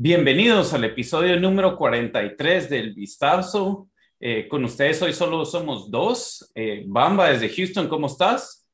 [0.00, 3.90] Bienvenidos al episodio número 43 del Vistazo.
[4.20, 6.52] Eh, con ustedes hoy solo somos dos.
[6.54, 8.64] Eh, Bamba desde Houston, ¿cómo estás?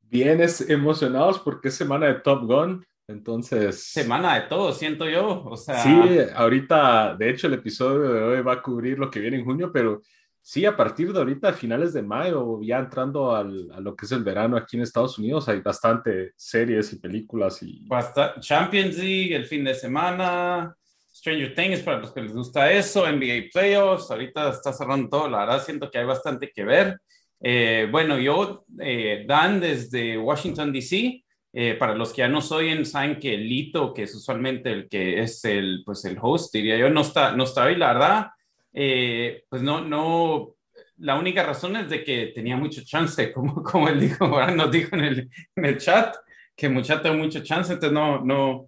[0.00, 3.82] Bien, emocionados porque es semana de Top Gun, entonces...
[3.82, 5.42] Semana de todo, siento yo.
[5.44, 5.82] O sea...
[5.82, 5.98] Sí,
[6.34, 9.72] ahorita, de hecho, el episodio de hoy va a cubrir lo que viene en junio,
[9.72, 10.02] pero
[10.46, 14.12] Sí, a partir de ahorita, finales de mayo, ya entrando al, a lo que es
[14.12, 17.62] el verano aquí en Estados Unidos, hay bastante series y películas.
[17.62, 20.76] y Basta Champions League el fin de semana,
[21.10, 25.46] Stranger Things para los que les gusta eso, NBA Playoffs, ahorita está cerrando todo, la
[25.46, 26.98] verdad siento que hay bastante que ver.
[27.40, 32.84] Eh, bueno, yo, eh, Dan, desde Washington, D.C., eh, para los que ya nos oyen,
[32.84, 36.90] saben que Lito, que es usualmente el que es el, pues el host, diría yo,
[36.90, 38.26] no está, no está hoy, la verdad
[38.74, 40.56] eh, pues no, no,
[40.98, 44.70] la única razón es de que tenía mucho chance, como, como él dijo, ahora nos
[44.70, 46.16] dijo en el, en el chat,
[46.56, 48.66] que muchacho tengo mucho chance, entonces no, no,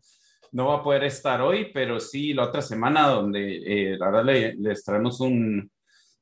[0.53, 4.55] no va a poder estar hoy, pero sí la otra semana donde eh, verdad le,
[4.55, 5.71] les traemos un,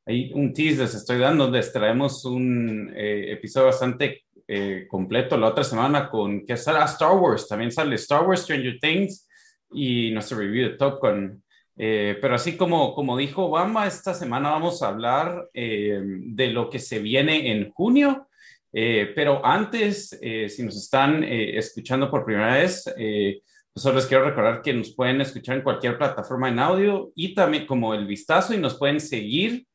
[0.06, 4.22] hay un tease les estoy dando, les traemos un eh, episodio bastante
[4.88, 9.26] completo la otra semana con que sale Star Wars, también sale Star Wars, Stranger Things
[9.72, 11.43] y nuestro review de Top Gun.
[11.76, 16.70] Eh, pero así como, como dijo Obama, esta semana vamos a hablar eh, de lo
[16.70, 18.28] que se viene en junio.
[18.72, 22.84] Eh, pero antes, si nos están escuchando por primera vez,
[23.72, 27.66] pues les quiero recordar que nos pueden escuchar en cualquier plataforma en audio y también
[27.66, 29.66] como el vistazo y nos pueden seguir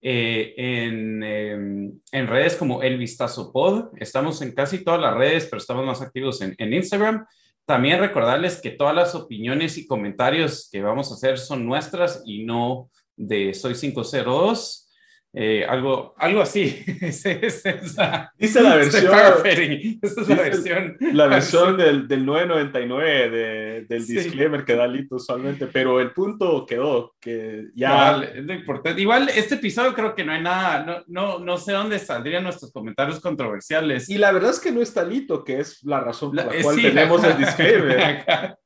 [0.00, 3.90] en, em, en, redes como el vistazo pod.
[3.96, 7.26] Estamos en casi todas las redes, pero estamos más activos en, en Instagram.
[7.68, 12.42] También recordarles que todas las opiniones y comentarios que vamos a hacer son nuestras y
[12.46, 14.87] no de Soy 502.
[15.34, 16.84] Eh, algo, algo así.
[17.00, 19.12] Dice la versión.
[20.02, 20.96] Esta es la versión.
[21.12, 26.64] La versión del, del 999 de, del disclaimer que da Lito usualmente, pero el punto
[26.66, 28.22] quedó que ya.
[28.22, 29.00] es lo importante.
[29.00, 32.72] Igual, este episodio creo que no hay nada, no, no, no sé dónde saldrían nuestros
[32.72, 34.08] comentarios controversiales.
[34.08, 36.76] Y la verdad es que no está Lito, que es la razón por la, cual
[36.80, 38.56] tenemos el disclaimer.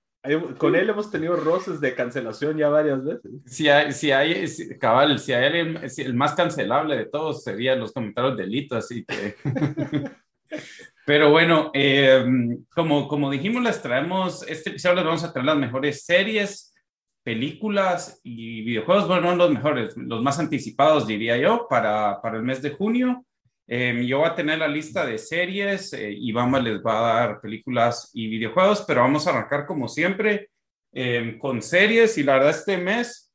[0.56, 3.33] Con él hemos tenido roces de cancelación ya varias veces.
[3.44, 4.47] Si hay, si hay
[4.78, 9.34] cabal, si hay alguien, el más cancelable de todos serían los comentarios delitos, así que.
[11.05, 12.25] Pero bueno, eh,
[12.72, 16.72] como, como dijimos, les traemos, este episodio les vamos a traer las mejores series,
[17.25, 22.44] películas y videojuegos, bueno, no los mejores, los más anticipados, diría yo, para, para el
[22.44, 23.25] mes de junio.
[23.75, 27.41] Em, yo voy a tener la lista de series eh, vamos les va a dar
[27.41, 30.50] películas y videojuegos, pero vamos a arrancar como siempre
[30.93, 33.32] em, con series y la verdad este mes,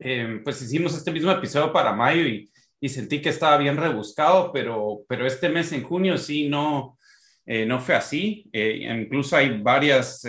[0.00, 4.50] em, pues hicimos este mismo episodio para mayo y, y, sentí que estaba bien rebuscado,
[4.52, 6.98] pero, pero este mes en junio sí no,
[7.46, 8.50] eh, no fue así.
[8.52, 10.26] Eh, incluso hay varias,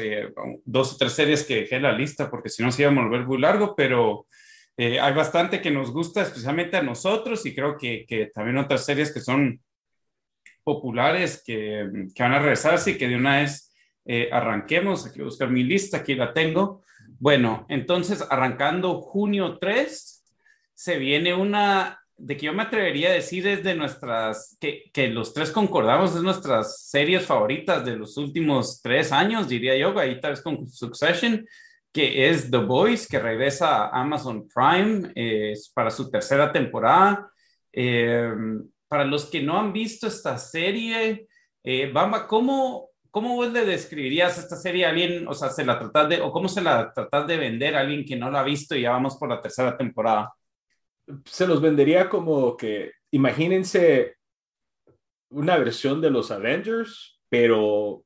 [0.64, 2.94] dos o tres series que dejé en la lista porque si no se iba a
[2.94, 4.28] volver muy largo, pero...
[4.84, 8.84] Eh, hay bastante que nos gusta, especialmente a nosotros, y creo que, que también otras
[8.84, 9.62] series que son
[10.64, 13.72] populares que, que, van a regresar, así que de una vez
[14.06, 15.06] eh, arranquemos.
[15.06, 16.82] Aquí voy a buscar mi lista, aquí la tengo.
[17.20, 20.24] Bueno, entonces arrancando junio 3,
[20.74, 25.10] se viene una de que yo me atrevería a decir es de nuestras, que, que
[25.10, 30.20] los tres concordamos, es nuestras series favoritas de los últimos tres años, diría yo, ahí
[30.20, 31.46] tal vez con Succession
[31.92, 35.14] que es The Boys, que regresa a Amazon Prime
[35.74, 37.30] para su tercera temporada.
[37.74, 38.32] Eh,
[38.88, 41.28] para los que no han visto esta serie,
[41.64, 45.80] eh, Bamba, ¿cómo, ¿cómo vos le describirías esta serie a alguien, o sea, se la
[45.80, 48.44] tratas de, o cómo se la tratas de vender a alguien que no la ha
[48.44, 50.34] visto y ya vamos por la tercera temporada?
[51.26, 54.16] Se los vendería como que, imagínense
[55.30, 58.04] una versión de los Avengers, pero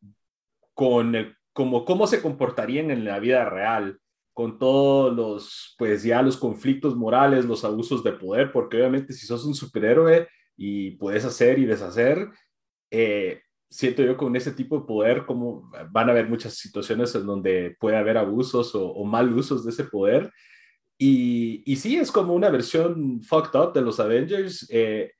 [0.74, 3.98] con el como cómo se comportarían en la vida real
[4.34, 9.26] con todos los, pues ya los conflictos morales, los abusos de poder, porque obviamente si
[9.26, 12.28] sos un superhéroe y puedes hacer y deshacer,
[12.92, 17.26] eh, siento yo con ese tipo de poder como van a haber muchas situaciones en
[17.26, 20.34] donde puede haber abusos o, mal usos de ese poder.
[20.98, 25.14] Y, y, sí, es como una versión fucked up de los Avengers, eh,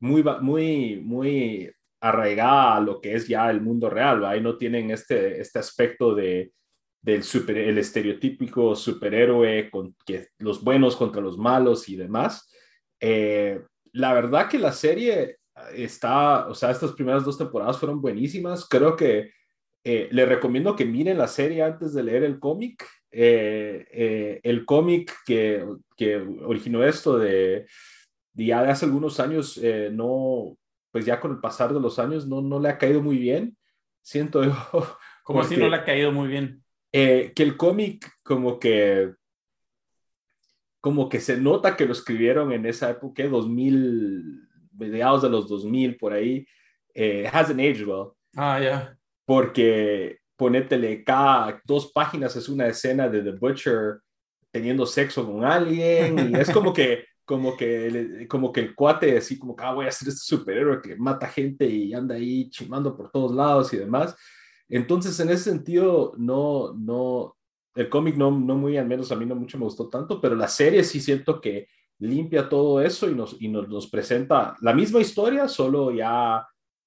[0.00, 4.90] muy, muy, muy arraigada a lo que es ya el mundo real, ahí no tienen
[4.90, 6.52] este, este aspecto de,
[7.02, 12.50] del super, el estereotípico superhéroe con que los buenos contra los malos y demás.
[13.00, 13.60] Eh,
[13.92, 15.38] la verdad que la serie
[15.74, 18.66] está, o sea, estas primeras dos temporadas fueron buenísimas.
[18.68, 19.30] Creo que
[19.84, 22.84] eh, le recomiendo que miren la serie antes de leer el cómic.
[23.10, 25.64] Eh, el cómic que,
[25.96, 27.66] que, originó esto de,
[28.34, 29.58] ya de hace algunos años,
[29.92, 30.58] no,
[30.90, 33.56] pues ya con el pasar de los años no, no le ha caído muy bien.
[34.02, 34.52] Siento yo.
[35.22, 36.64] Como si no le ha caído muy bien?
[36.90, 39.12] Eh, que el cómic como que
[40.80, 44.40] como que se nota que lo escribieron en esa época, 2000,
[44.72, 46.46] mediados de los 2000, por ahí,
[46.94, 48.12] eh, hasn't aged well.
[48.36, 48.96] Ah, ya.
[49.26, 54.00] Porque ponétele cada dos páginas es una escena de The Butcher
[54.50, 59.38] teniendo sexo con alguien y es como que como que como que el cuate así
[59.38, 62.96] como que ah, voy a ser este superhéroe que mata gente y anda ahí chimando
[62.96, 64.16] por todos lados y demás
[64.68, 67.36] entonces, en ese sentido, no, no,
[67.74, 70.34] el cómic no, no muy, al menos a mí no mucho me gustó tanto, pero
[70.34, 71.68] la serie sí siento que
[72.00, 76.46] limpia todo eso y nos, y nos, nos presenta la misma historia, solo ya...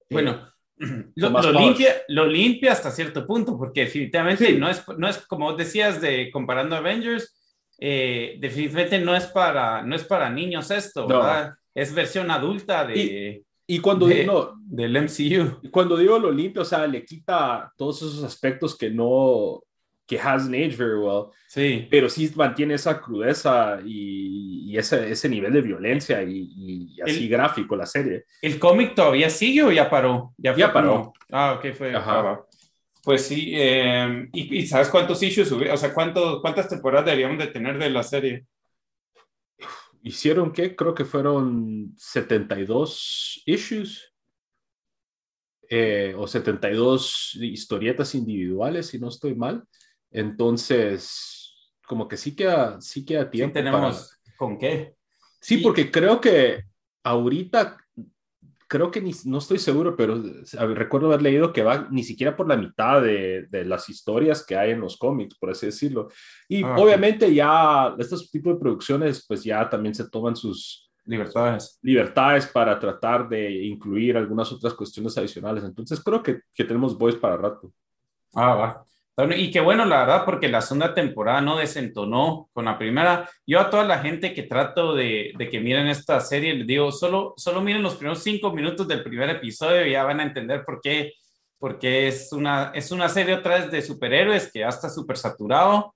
[0.09, 0.47] Eh, bueno,
[1.15, 5.99] lo, limpia, lo limpia hasta cierto punto, porque definitivamente no, es, no es como decías
[6.01, 7.35] de comparando Avengers,
[7.83, 11.55] eh, definitivamente no es para, no es para niños esto, ¿verdad?
[11.73, 13.43] Es versión adulta de...
[13.65, 15.69] Y cuando digo, del MCU.
[15.71, 19.63] Cuando digo lo limpio, o sea, le quita todos esos aspectos que no,
[20.05, 21.27] que hasn't aged very well.
[21.47, 21.87] Sí.
[21.89, 27.85] Pero sí mantiene esa crudeza y, ese, ese, nivel de violencia y, así gráfico la
[27.85, 28.25] serie.
[28.41, 30.33] ¿El cómic todavía sigue o ya paró?
[30.37, 31.13] Ya, paró.
[31.31, 31.95] Ah, ok, fue.
[31.95, 32.41] Ajá.
[33.03, 37.77] Pues sí, eh, ¿y, sabes cuántos issues O sea, ¿cuánto, ¿cuántas temporadas deberíamos de tener
[37.77, 38.45] de la serie?
[40.03, 44.13] hicieron que creo que fueron 72 issues
[45.69, 49.63] eh, o 72 historietas individuales, si no estoy mal.
[50.09, 53.57] Entonces, como que sí queda, sí queda tiempo.
[53.57, 54.95] Sí tenemos con qué.
[55.39, 56.63] Sí, porque creo que
[57.03, 57.77] ahorita
[58.71, 60.23] creo que no estoy seguro, pero
[60.73, 64.71] recuerdo haber leído que va ni siquiera por la mitad de, las historias que hay
[64.71, 66.07] en los cómics, por así decirlo.
[66.47, 71.79] Y ah, obviamente ya estos tipos de producciones, pues ya también se toman sus libertades.
[71.81, 75.65] libertades para tratar de incluir algunas otras cuestiones adicionales.
[75.65, 77.73] Entonces creo que, que tenemos voice para rato.
[78.33, 78.85] Ah, va.
[79.35, 83.29] Y qué bueno, la verdad, porque la segunda temporada no desentonó con la primera.
[83.45, 86.91] Yo a toda la gente que trato de, de, que miren esta serie, les digo,
[86.91, 90.63] solo, solo miren los primeros cinco minutos del primer episodio y ya van a entender
[90.65, 91.13] por qué,
[91.59, 95.93] porque es una, es una serie otra vez de superhéroes que ya está súper saturado,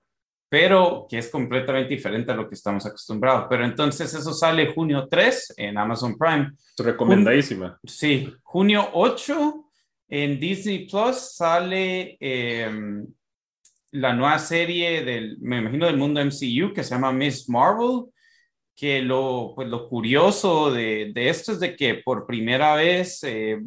[0.48, 3.46] pero que es completamente diferente a lo que estamos acostumbrados.
[3.50, 6.52] Pero entonces eso sale junio 3 en Amazon Prime.
[6.78, 7.78] Recomendadísima.
[7.84, 9.65] sí, junio 8
[10.08, 13.06] en Disney Plus sale em,
[13.92, 18.04] la nueva serie del, me imagino, del mundo MCU que se llama Miss Marvel,
[18.74, 23.58] que lo, pues lo curioso de, de esto es de que por primera vez, eh,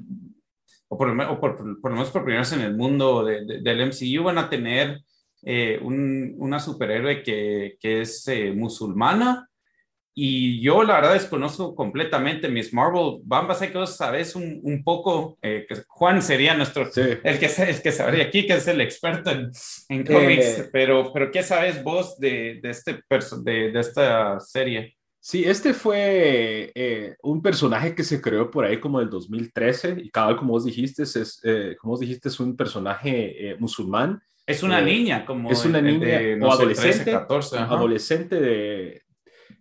[0.87, 3.87] o, por, o por, por, lo menos por primera vez en el mundo de, del
[3.87, 5.01] MCU, van a tener
[5.41, 9.48] eh, un, una superhéroe que, que es eh, musulmana
[10.21, 13.19] y yo la verdad desconozco completamente Miss Marvel.
[13.23, 17.81] Bamba, sé que sabes un, un poco, eh, que Juan sería nuestro, el, que, el
[17.81, 19.51] que sabría aquí, que es el experto en,
[19.87, 23.01] en cómics, eh, pero, pero ¿qué sabes vos de, de este
[23.43, 24.97] de, de, esta serie?
[25.21, 30.09] Sí, este fue eh, un personaje que se creó por ahí como el 2013 y
[30.09, 31.41] cada como vos dijiste, es,
[31.79, 34.21] como vos dijiste, es un personaje musulmán.
[34.45, 39.03] Es una niña, como es una niña o adolescente, 14, adolescente de,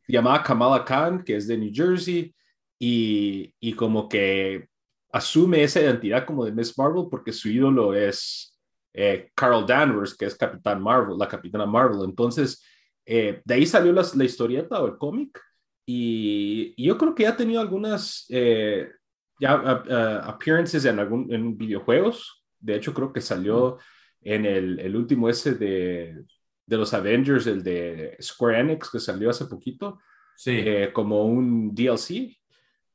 [0.08, 2.34] llamada Kamala Khan, que es de New Jersey,
[2.78, 4.68] y, y como que
[5.12, 8.58] asume esa identidad como de Miss Marvel porque su ídolo es
[8.92, 12.04] eh, Carol Danvers, que es Capitán Marvel, la Capitana Marvel.
[12.04, 12.64] Entonces,
[13.06, 15.40] eh, de ahí salió la, la, historieta o el cómic,
[15.86, 18.90] y, yo creo que ya ha tenido algunas eh,
[19.40, 19.52] ya,
[20.24, 22.44] appearances en, algún, en videojuegos.
[22.58, 23.78] De hecho, creo que salió
[24.20, 26.24] en el, el último ese de
[26.68, 29.98] de los Avengers, el de Square Enix, que salió hace poquito,
[30.36, 30.52] sí.
[30.54, 32.36] Eh, como un DLC,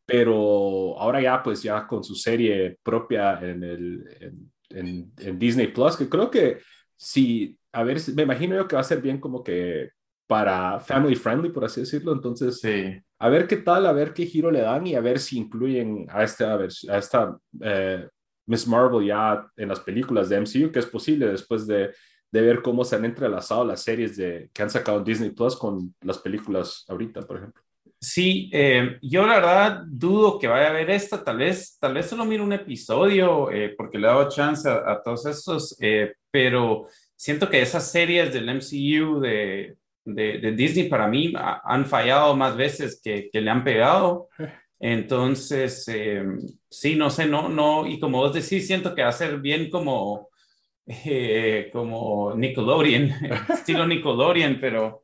[0.05, 4.39] pero ahora ya pues ya con su serie propia en, el,
[4.69, 6.59] en, en, Disney Plus, que creo que
[6.95, 9.89] sí, a ver, me imagino yo que va a ser bien como que
[10.27, 12.95] para family friendly, por así decirlo, entonces sí.
[13.17, 16.05] a ver qué tal, a ver qué giro le dan y a ver si incluyen
[16.09, 18.07] a esta, a esta eh,
[18.45, 21.91] Miss Marvel ya en las películas de MCU, que es posible después de
[22.33, 25.55] de ver cómo se han entrelazado las series de, que han sacado en Disney Plus
[25.55, 27.61] con las películas ahorita, por ejemplo.
[27.99, 32.07] Sí, eh, yo la verdad dudo que vaya a ver esta, tal vez, tal vez
[32.07, 36.87] solo miro un episodio eh, porque le he dado chance a, todos estos, eh, pero
[37.15, 42.99] siento que esas series del MCU de, de, Disney para mí han fallado más veces
[43.01, 44.27] que, que le han pegado.
[44.79, 45.85] Entonces,
[46.67, 49.69] sí, no sé, no, no, y como vos decís, siento que va a ser bien
[49.69, 50.29] como,
[51.71, 53.11] como Nickelodeon,
[53.53, 55.03] estilo Nickelodeon, pero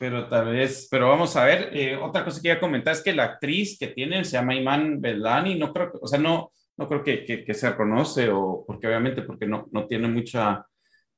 [0.00, 1.76] pero tal vez, pero vamos a ver.
[1.76, 4.54] Eh, otra cosa que iba a comentar es que la actriz que tiene se llama
[4.54, 8.86] Iman Belani, no creo, o sea, no, no creo que, que, se reconoce, o porque
[8.86, 10.64] obviamente porque no, no tiene mucha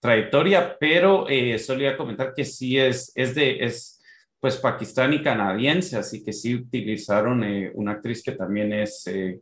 [0.01, 1.57] trayectoria, pero eh,
[1.97, 4.03] comentar que sí es, es de, es
[4.41, 9.39] pues pakistán y canadiense, así que sí utilizaron eh, una actriz que también es, eh,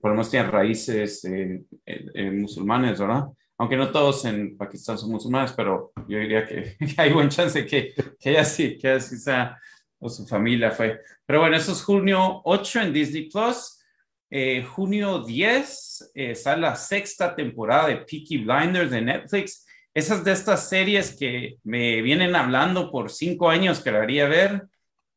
[0.00, 1.24] por lo menos tiene raíces
[2.32, 3.26] musulmanes, ¿verdad?
[3.62, 7.94] Aunque no todos en Pakistán son musulmanes, pero yo diría que, hay buen chance que,
[8.18, 9.56] que ella sí, que así sea,
[10.00, 11.00] o su familia fue.
[11.24, 13.78] Pero bueno, eso es junio 8 en Disney Plus.
[14.28, 19.64] Eh, junio 10 eh, sale la sexta temporada de Peaky Blinders de Netflix.
[19.94, 24.64] Esas de estas series que me vienen hablando por cinco años que la haría ver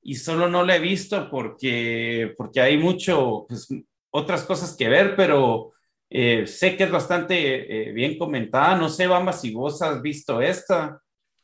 [0.04, 3.68] y solo no la he visto porque, porque hay mucho, pues,
[4.12, 5.72] otras cosas que ver, pero
[6.10, 8.78] eh, sé que es bastante eh, bien comentada.
[8.78, 11.00] No sé, Bamba, si vos has visto esta.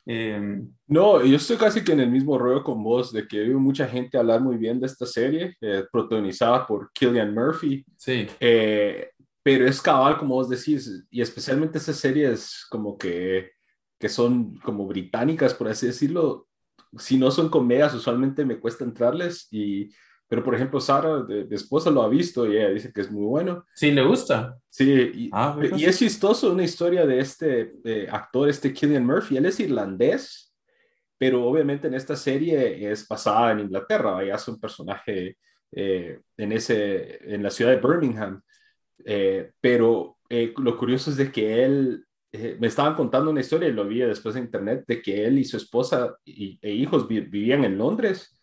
[0.06, 3.60] Em, no, yo estoy casi que en el mismo rollo con vos, de que oído
[3.60, 7.86] mucha gente hablar muy bien de esta serie, eh, protagonizada por Killian Murphy.
[7.98, 8.28] Sí.
[9.44, 13.52] pero es cabal, como vos decís, y especialmente esas series como que,
[14.00, 16.48] que son como británicas, por así decirlo.
[16.98, 19.90] Si no son comedias, usualmente me cuesta entrarles y
[20.32, 23.26] pero, por ejemplo, Sara, de, esposa, lo ha visto y ella dice que es muy
[23.26, 23.66] bueno.
[23.76, 24.58] Sí, le gusta.
[24.70, 29.36] Sí, y, ah, y es chistoso una historia de este eh, actor, este Killian Murphy.
[29.36, 30.56] Él es irlandés,
[31.18, 34.20] pero obviamente en esta serie es basada en Inglaterra.
[34.20, 35.38] Ahí hace un personaje
[35.74, 38.42] eh, en, ese, en la ciudad de Birmingham.
[39.04, 42.06] Eh, pero lo curioso es de que él,
[42.58, 45.44] me estaban contando una historia y lo vi después en internet, de que él y
[45.44, 48.41] su esposa y, e hijos vivían en Londres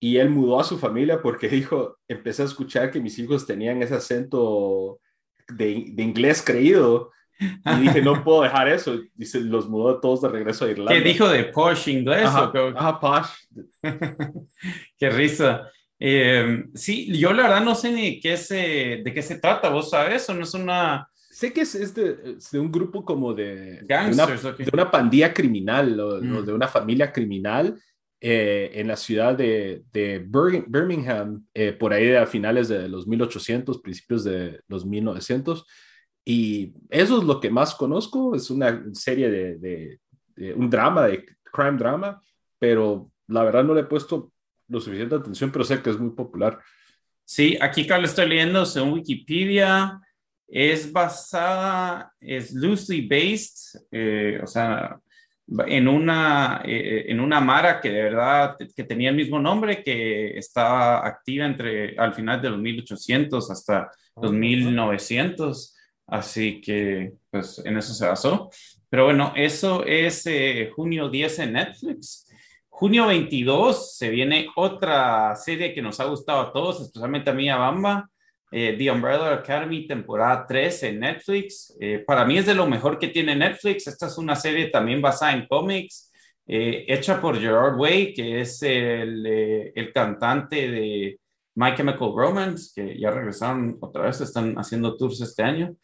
[0.00, 3.82] y él mudó a su familia porque dijo, empecé a escuchar que mis hijos tenían
[3.82, 5.00] ese acento
[5.48, 7.10] de, de inglés creído
[7.40, 9.00] y dije, no puedo dejar eso.
[9.14, 10.94] Dice, los mudó todos de regreso a Irlanda.
[10.94, 12.26] ¿Qué dijo de posh inglés?
[12.26, 13.28] Ajá, posh.
[14.98, 15.68] qué risa.
[15.98, 19.90] Eh, sí, yo la verdad no sé ni qué se, de qué se trata, ¿vos
[19.90, 20.28] sabes?
[20.28, 21.08] ¿O no es una...?
[21.14, 23.80] Sé que es, es, de, de, un grupo como de...
[23.82, 26.44] Gangsters, de una, pandilla criminal o, mm.
[26.44, 27.76] de una familia criminal
[28.26, 29.84] eh, en la ciudad de,
[30.66, 35.66] Birmingham, eh, por ahí a finales de los 1800, principios de los 1900.
[36.24, 40.00] Y eso es lo que más conozco, es una serie de,
[40.56, 42.18] un drama, de crime drama,
[42.58, 44.32] pero la verdad no le he puesto
[44.68, 46.58] lo suficiente atención, pero sé que es muy popular.
[47.26, 50.00] Sí, aquí Carlos estoy leyendo en Wikipedia,
[50.48, 54.98] es basada, es loosely based, eh, o sea,
[55.46, 60.38] en una, eh, en una Mara que de verdad que tenía el mismo nombre, que
[60.38, 65.76] estaba activa entre al final de los 1800 hasta los 1900.
[66.06, 68.50] Así que, pues, en eso se basó.
[68.88, 72.26] Pero bueno, eso es eh, junio 10 en Netflix.
[72.68, 77.48] Junio 22 se viene otra serie que nos ha gustado a todos, especialmente a mí,
[77.48, 78.10] a Bamba,
[78.56, 81.76] eh, The Umbrella Academy, temporada 3 en Netflix.
[81.80, 83.88] Eh, para mí es de lo mejor que tiene Netflix.
[83.88, 86.12] Esta es una serie también basada en cómics,
[86.46, 89.26] eh, hecha por Gerard Way, que es el,
[89.74, 91.18] el, cantante de
[91.56, 95.74] My Chemical Romance, que ya regresaron otra vez, están haciendo tours este año.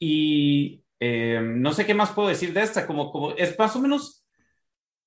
[0.00, 4.24] y no sé qué más puedo decir de esta, como, como es más o menos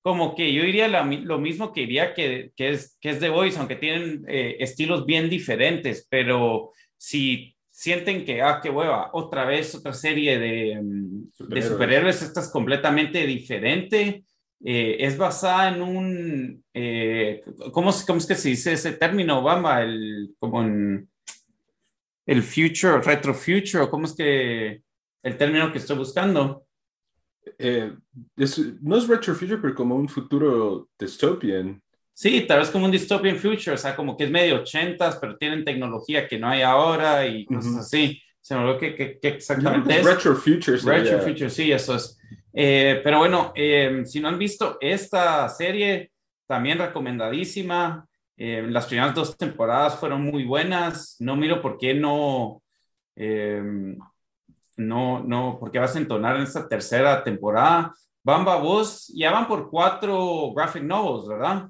[0.02, 3.58] como que yo diría lo mismo que diría que, que, es, que es The Voice,
[3.58, 9.74] aunque tienen eh, estilos bien diferentes, pero si sienten que, ah, qué hueva, otra vez
[9.76, 14.24] otra serie de, mm, superhéroes, de superhéroes esta es completamente diferente.
[14.64, 17.40] Eh, es basada en un, eh,
[17.72, 19.82] ¿cómo, ¿cómo, es que se dice ese término, Obama?
[19.82, 21.08] El, como en
[22.26, 24.82] el future, retro future, ¿cómo es que
[25.22, 26.64] el término que estoy buscando?
[27.58, 27.92] Eh,
[28.80, 31.82] no es retro future, pero como un futuro dystopian.
[32.14, 35.36] Sí, tal vez como un dystopian future, o sea, como que es medio ochentas, pero
[35.36, 38.20] tienen tecnología que no hay ahora y cosas así.
[38.40, 40.04] Se me olvidó que, exactamente es.
[40.04, 40.76] Retro future.
[40.78, 42.18] Retro future, sí, eso es.
[42.52, 46.12] Eh, pero bueno, eh, si no han visto esta serie,
[46.46, 48.06] también recomendadísima.
[48.36, 51.16] las primeras dos temporadas fueron muy buenas.
[51.18, 52.62] No miro por qué no
[54.76, 57.92] no, no, porque vas a entonar en esta tercera temporada.
[58.24, 61.68] Bamba, vos ya van por cuatro graphic novels, ¿verdad?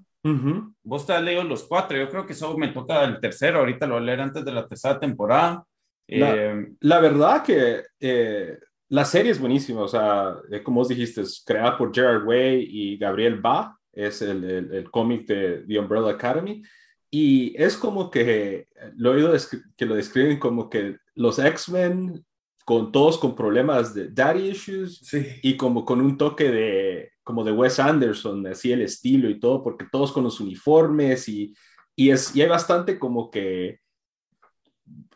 [0.85, 3.87] Vos te has leído los cuatro, yo creo que solo me toca el tercero, ahorita
[3.87, 5.65] lo voy a leer antes de la tercera temporada.
[6.07, 10.89] La, eh, la verdad que eh, la serie es buenísima, o sea, eh, como vos
[10.89, 15.65] dijiste, es creada por Gerard Way y Gabriel Ba, es el, el, el cómic de
[15.67, 16.63] The Umbrella Academy,
[17.11, 19.35] y es como que lo he oído
[19.77, 22.25] que lo describen como que los X-Men
[22.65, 25.27] con todos con problemas de daddy issues sí.
[25.43, 29.63] y como con un toque de como de Wes Anderson, así el estilo y todo,
[29.63, 31.55] porque todos con los uniformes y,
[31.95, 33.79] y, es, y hay bastante como que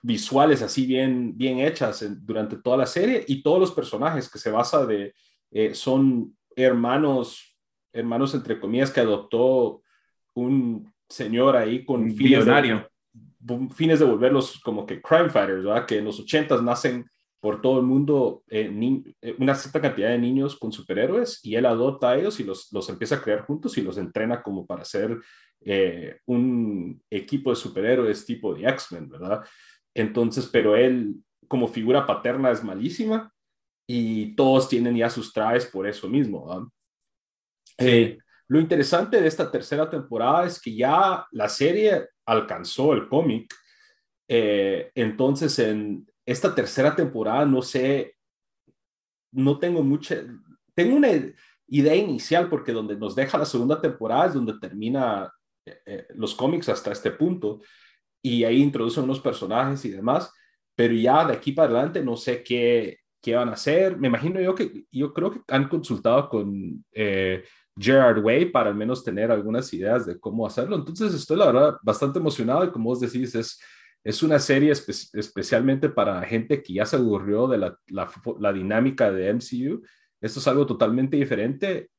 [0.03, 4.51] visuales así bien, bien hechas durante toda la serie y todos los personajes que se
[4.51, 5.15] basa de,
[5.51, 7.57] eh, son hermanos,
[7.93, 9.83] hermanos entre comillas que adoptó
[10.35, 12.87] un señor ahí con fines de,
[13.75, 15.87] fines de volverlos como que crime fighters, ¿verdad?
[15.87, 17.05] Que en los ochentas nacen
[17.47, 18.69] por todo el mundo eh,
[19.23, 22.73] eh, una cierta cantidad de niños con superhéroes y él adopta a ellos y los,
[22.73, 25.17] los empieza a crear juntos y los entrena como para ser
[25.65, 29.45] eh, un equipo de superhéroes tipo de X-Men, ¿verdad?
[29.95, 31.15] Entonces, pero él
[31.47, 33.33] como figura paterna es malísima
[33.89, 36.49] y todos tienen ya sus trajes por eso mismo.
[36.49, 38.19] ¿verdad?
[38.49, 43.55] lo interesante de esta tercera temporada es que ya la serie alcanzó el cómic.
[44.27, 48.17] entonces, en, esta tercera temporada, no sé,
[49.33, 50.17] no tengo mucha,
[50.75, 51.09] tengo una
[51.69, 55.33] idea inicial porque donde nos deja la segunda temporada es donde termina
[55.65, 57.61] eh, eh, los cómics hasta este punto
[58.23, 60.33] y ahí introducen unos personajes y demás,
[60.75, 63.97] pero ya de aquí para adelante no sé qué, qué van a hacer.
[63.97, 67.45] Me imagino yo que yo creo que han consultado con eh,
[67.79, 70.77] Gerard Way para al menos tener algunas ideas de cómo hacerlo.
[70.77, 73.61] Entonces estoy la verdad bastante emocionado y como vos decís es
[74.07, 77.77] es una serie especialmente para gente que ya se aburrió de la,
[78.39, 79.83] la, dinámica de MCU.
[80.21, 81.91] Esto es algo totalmente diferente,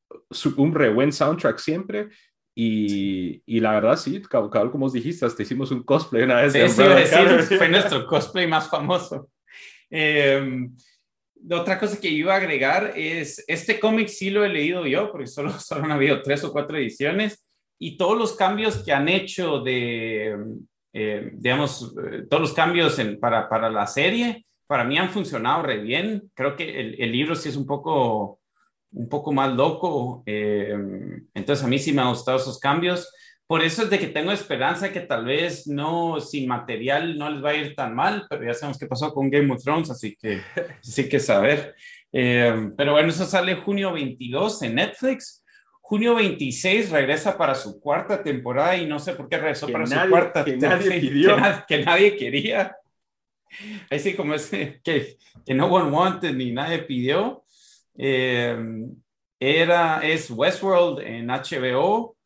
[0.56, 2.08] un re buen soundtrack siempre.
[2.56, 6.54] Y, y la verdad, sí, cabal, como os dijiste, hasta hicimos un cosplay una vez.
[6.54, 9.30] Sí, sí, fue nuestro cosplay más famoso.
[9.90, 10.66] Eh,
[11.52, 15.28] otra cosa que iba a agregar es, este cómic sí lo he leído yo, porque
[15.28, 17.46] solo, solo han habido tres o cuatro ediciones,
[17.78, 20.38] y todos los cambios que han hecho de,
[21.00, 25.62] eh, digamos, eh, todos los cambios en, para, para, la serie, para mí han funcionado
[25.62, 26.32] re bien.
[26.34, 28.40] Creo que el, el libro sí es un poco,
[28.92, 30.24] un poco más loco.
[30.26, 30.76] Eh,
[31.36, 33.14] entonces a mí sí me han gustado esos cambios.
[33.46, 37.46] Por eso es de que tengo esperanza que tal vez no, sin material no les
[37.46, 40.16] va a ir tan mal, pero ya sabemos qué pasó con Game of Thrones, así
[40.20, 40.42] que
[40.82, 41.76] sí que saber.
[42.12, 45.46] pero bueno, eso sale junio 22 en Netflix.
[45.88, 49.96] Junio 26 regresa para su cuarta temporada y no sé por qué regresó para su
[50.10, 51.38] cuarta que nadie pidió.
[51.66, 52.76] Que, nadie quería.
[53.90, 57.46] Así como es que, que no one wanted ni nadie pidió.
[57.98, 58.58] Eh,
[59.40, 62.18] era, es Westworld en HBO.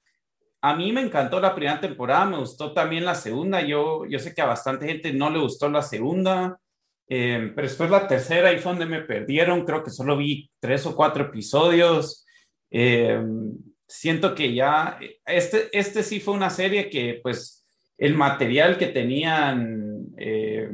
[0.61, 3.61] A mí me encantó la primera temporada, me gustó también la segunda.
[3.61, 6.59] Yo, yo sé que a bastante gente no le gustó la segunda,
[7.07, 9.63] eh, pero después la tercera ahí fue donde me perdieron.
[9.65, 12.25] Creo que solo vi tres o cuatro episodios.
[12.71, 13.21] Eh,
[13.85, 20.07] siento que ya, este, este sí fue una serie que pues el material que tenían,
[20.17, 20.69] eh,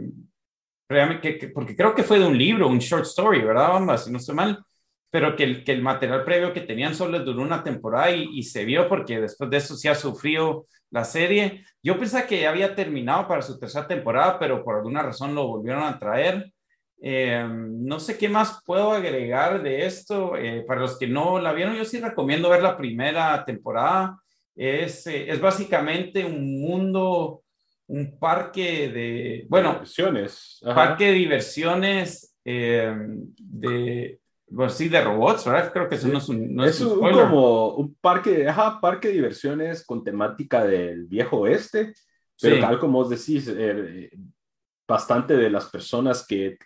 [1.21, 3.97] que, porque creo que fue de un libro, un short story, ¿verdad, Bamba?
[3.97, 4.63] Si no estoy mal,
[5.09, 8.43] pero que el, que el material previo que tenían solo duró una temporada y, y,
[8.43, 11.65] se vio porque después de eso sí ha sufrido la serie.
[11.83, 15.47] Yo pensaba que ya había terminado para su tercera temporada, pero por alguna razón lo
[15.47, 16.53] volvieron a traer.
[16.99, 20.35] Eh, no sé qué más puedo agregar de esto.
[20.35, 24.19] Eh, para los que no la vieron, yo sí recomiendo ver la primera temporada.
[24.55, 27.43] Es, eh, es básicamente un mundo,
[27.87, 30.59] un parque de, bueno, diversiones.
[30.63, 34.19] parque de diversiones de,
[34.55, 35.71] pues sí, de robots, ¿verdad?
[35.71, 36.55] Creo que eso no es un...
[36.55, 41.93] No es, un, como un parque, ajá, parque de diversiones con temática del viejo oeste,
[42.41, 43.53] pero tal como vos decís,
[44.87, 46.57] bastante de las personas que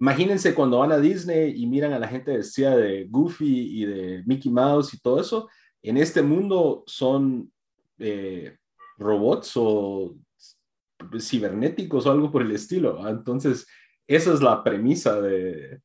[0.00, 4.22] Imagínense cuando van a Disney y miran a la gente vestida de Goofy y de
[4.24, 5.48] Mickey Mouse y todo eso.
[5.82, 7.52] En este mundo son
[7.98, 8.56] eh,
[8.96, 10.16] robots o
[11.20, 13.06] cibernéticos o algo por el estilo.
[13.06, 13.66] Entonces,
[14.08, 15.80] esa es la premisa de,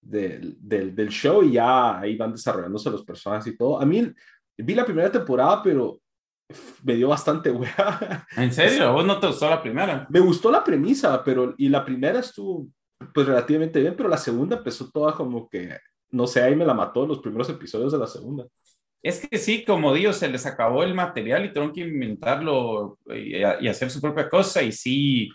[0.00, 3.80] del show y ya ahí van desarrollándose los personajes y todo.
[3.80, 4.12] A mí
[4.58, 6.00] vi la primera temporada, pero
[6.82, 8.26] me dio bastante wea.
[8.36, 8.92] ¿En serio?
[8.92, 10.06] ¿Vos no te gustó la primera?
[10.10, 12.68] Me gustó la premisa, pero y la primera estuvo
[13.12, 15.76] pues relativamente bien, pero la segunda empezó toda como que,
[16.10, 18.46] no sé, ahí me la mató los primeros episodios de la segunda.
[19.02, 23.36] Es que sí, como digo, se les acabó el material y tuvieron que inventarlo y,
[23.36, 25.28] y, hacer su propia cosa y sí,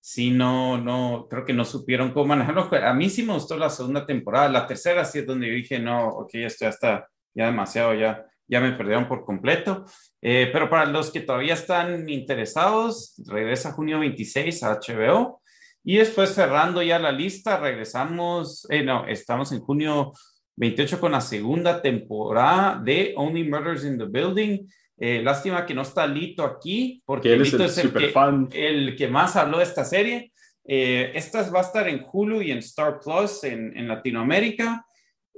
[0.00, 2.68] sí, no, no, creo que no supieron cómo manejarlo.
[2.72, 5.78] A mí sí me gustó la segunda temporada, la tercera sí es donde yo dije,
[5.78, 9.84] no, ok, esto ya está, ya demasiado, ya, ya me perdieron por completo.
[10.22, 15.39] Eh, pero para los que todavía están interesados, regresa junio 26 a HBO.
[15.84, 20.12] Y después cerrando ya la lista, regresamos, eh, no, estamos en junio
[20.56, 24.66] 28 con la segunda temporada de Only Murders in the Building.
[24.98, 28.96] Eh, lástima que no está Lito aquí, porque Lito es es, el, el, que, el
[28.96, 30.32] que más habló de esta serie.
[30.66, 34.84] Eh, esta va a estar en Hulu y en Star Plus en, en Latinoamérica.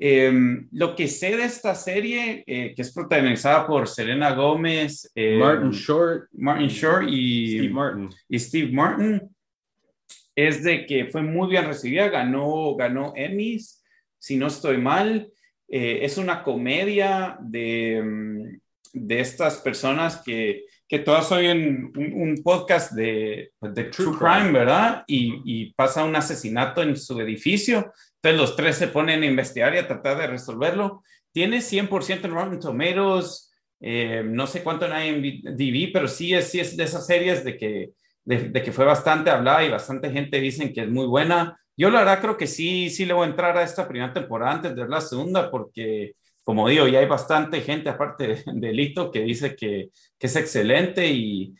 [0.04, 0.32] Eh,
[0.72, 5.70] lo que sé de esta serie, eh, que es protagonizada por Selena Gómez, eh, Martin
[5.70, 8.10] Short, Martin Short y Steve Martin.
[8.28, 9.20] y Steve Martin,
[10.34, 13.82] es de que fue muy bien recibida, ganó, ganó Emmys,
[14.18, 15.30] si no estoy mal.
[15.68, 18.60] Eh, es una comedia de, mm,
[18.92, 24.18] de estas personas que, que todas oyen un, un podcast de, pues, de True, True
[24.18, 24.58] Crime, crime.
[24.58, 25.04] ¿verdad?
[25.06, 27.92] Y, y pasa un asesinato en su edificio.
[28.16, 31.02] Entonces los tres se ponen a investigar y a tratar de resolverlo.
[31.32, 36.60] Tiene 100% en Rotten Tomatoes, eh, no sé cuánto en IMDb, pero sí es, sí
[36.60, 37.90] es de esas series de que,
[38.24, 41.58] de, de, que fue bastante hablada y bastante gente dicen que es muy buena.
[41.76, 44.52] Yo la verdad creo que sí, sí le voy a entrar a esta primera temporada
[44.52, 46.12] antes de la segunda porque,
[46.44, 51.06] como digo, ya hay bastante gente aparte de, Lito que dice que, que es excelente
[51.08, 51.54] y,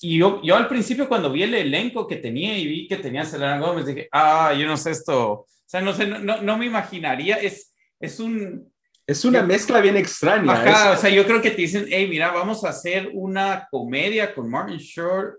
[0.00, 3.24] y yo, yo al principio cuando vi el elenco que tenía y vi que tenía
[3.24, 6.66] Selena Gómez, dije, ah, yo no sé esto, o sea, no sé, no, no me
[6.66, 8.70] imaginaría, es, es un,
[9.06, 10.52] Es una mezcla bien extraña.
[10.52, 13.66] Ajá, es- o sea, yo creo que te dicen, hey, mira, vamos a hacer una
[13.70, 15.34] comedia con Martin Short.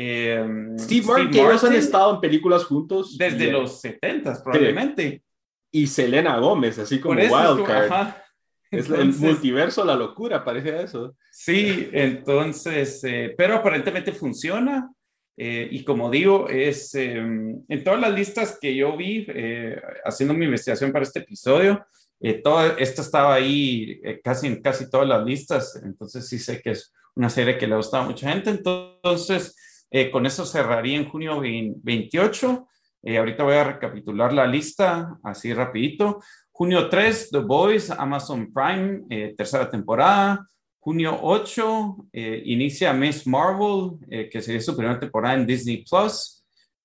[0.00, 0.46] Eh,
[0.78, 3.18] Steve Martin, que ellos han estado en películas juntos.
[3.18, 5.24] desde y, los 70 probablemente.
[5.72, 8.14] Y Selena Gómez, así como Wildcard.
[8.70, 11.16] Es el multiverso, la locura, parece eso.
[11.32, 14.88] Sí, entonces, eh, pero aparentemente funciona.
[15.36, 20.34] eh, y como digo, es eh, en todas las listas que yo vi eh, haciendo
[20.34, 21.84] mi investigación para este episodio,
[22.42, 25.80] todo esto estaba ahí casi en casi todas las listas.
[25.84, 28.50] Entonces, sí sé que es una serie que le gusta a mucha gente.
[28.50, 29.54] Entonces,
[29.90, 32.68] eh, con eso cerraría en junio 20 28.
[33.02, 36.20] Eh, ahorita voy a recapitular la lista así rapidito.
[36.50, 40.46] Junio 3, The Boys, Amazon Prime, eh, tercera temporada.
[40.80, 43.98] Junio 8, eh, inicia Miss Marvel,
[44.30, 46.44] que sería su primera temporada en Disney Plus.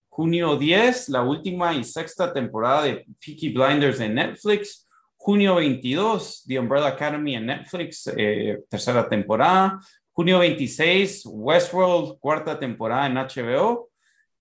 [0.09, 4.87] Junio 10, la última y sexta temporada de Peaky Blinders en Netflix.
[5.15, 8.03] Junio 22, The Umbrella Academy en Netflix,
[8.69, 9.79] tercera temporada.
[10.15, 13.89] Junio 26, Westworld, cuarta temporada en HBO.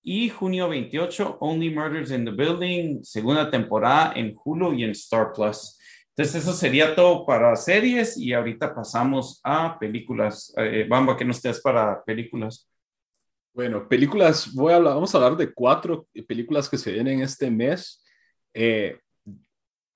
[0.05, 5.33] Y junio 28, Only Murders in the Building, segunda temporada en Hulu y en Star
[5.33, 5.79] Plus.
[6.09, 10.53] Entonces, eso sería todo para series y ahorita pasamos a películas.
[10.57, 12.69] Eh, Bamba, ¿qué nos traes para películas?
[13.55, 17.51] Bueno, películas, voy a hablar, vamos a hablar de cuatro películas que se vienen este
[17.51, 18.05] mes,
[18.53, 18.99] eh,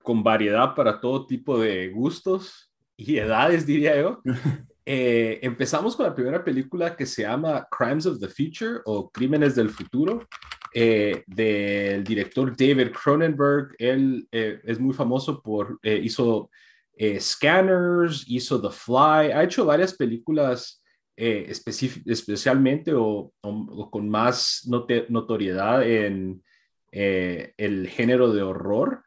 [0.01, 4.21] con variedad para todo tipo de gustos y edades, diría yo.
[4.89, 9.53] Eh, empezamos con la primera película que se llama Crimes of the Future o Crímenes
[9.53, 10.25] del Futuro,
[10.73, 13.75] eh, del director David Cronenberg.
[13.79, 16.49] Él eh, es muy famoso por, eh, hizo
[16.95, 20.81] eh, Scanners, hizo The Fly, ha hecho varias películas
[21.17, 26.41] eh, especi- especialmente o, o- o con más note- notoriedad en
[26.91, 29.03] el género de horror.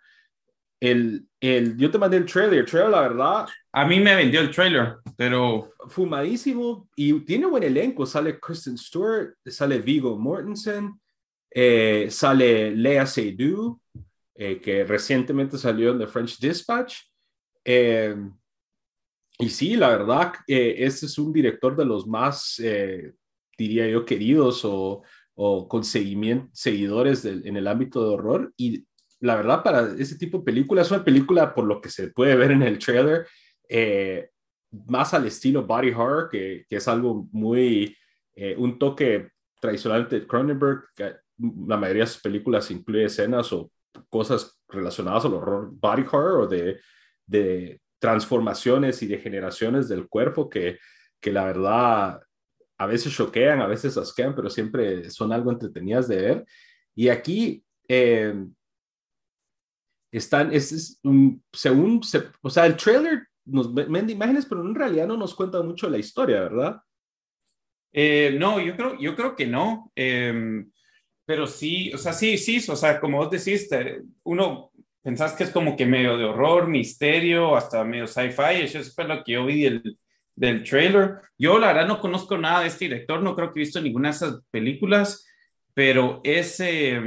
[0.78, 4.40] El, el, yo te mandé el trailer, el trailer la verdad A mí me vendió
[4.40, 8.04] el trailer, pero fumadísimo y tiene buen elenco.
[8.04, 11.00] Sale Kristen Stewart, sale Vigo Mortensen,
[11.52, 13.80] eh, sale Lea Seydoux,
[14.34, 16.96] eh, que recientemente salió en The French Dispatch.
[17.64, 18.16] Eh,
[19.38, 23.12] y sí, la verdad, eh, este es un director de los más, eh,
[23.56, 25.02] diría yo, queridos o,
[25.34, 28.52] o con seguidores del- en el ámbito de horror.
[28.56, 28.84] Y
[29.20, 32.34] la verdad, para ese tipo de películas, es una película, por lo que se puede
[32.34, 33.26] ver en el trailer,
[33.70, 34.30] eh,
[34.88, 37.96] más al estilo body horror, que, que es algo muy,
[38.34, 39.30] eh, un toque
[39.60, 41.14] tradicional de Cronenberg, que
[41.66, 43.70] la mayoría de sus películas incluye escenas o
[44.08, 46.80] cosas relacionadas al horror body horror o de,
[47.26, 50.78] de transformaciones y degeneraciones del cuerpo que,
[51.20, 52.20] que la verdad
[52.78, 56.46] a veces choquean, a veces asquean, pero siempre son algo entretenidas de ver.
[56.94, 58.34] Y aquí eh,
[60.10, 64.74] están, es, es un, según, se, o sea, el trailer nos vende imágenes, pero en
[64.74, 66.80] realidad no nos cuenta mucho la historia, ¿verdad?
[67.92, 69.90] eh, no, yo creo, yo creo que no.
[69.96, 70.64] Eh,
[71.24, 73.68] pero sí, o sea, sí, sí, o sea, como vos decís,
[74.24, 74.72] uno
[75.02, 79.22] pensás que es como que medio de horror, misterio, hasta medio sci-fi, eso fue lo
[79.22, 79.98] que yo vi del,
[80.34, 81.18] del trailer.
[81.38, 84.08] Yo la verdad no conozco nada de este director, no creo que he visto ninguna
[84.08, 85.26] de esas películas,
[85.72, 87.00] pero ese,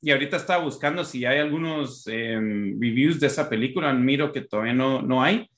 [0.00, 4.74] y ahorita estaba buscando si hay algunos eh, reviews de esa película, miro que todavía
[4.74, 5.48] no, no hay,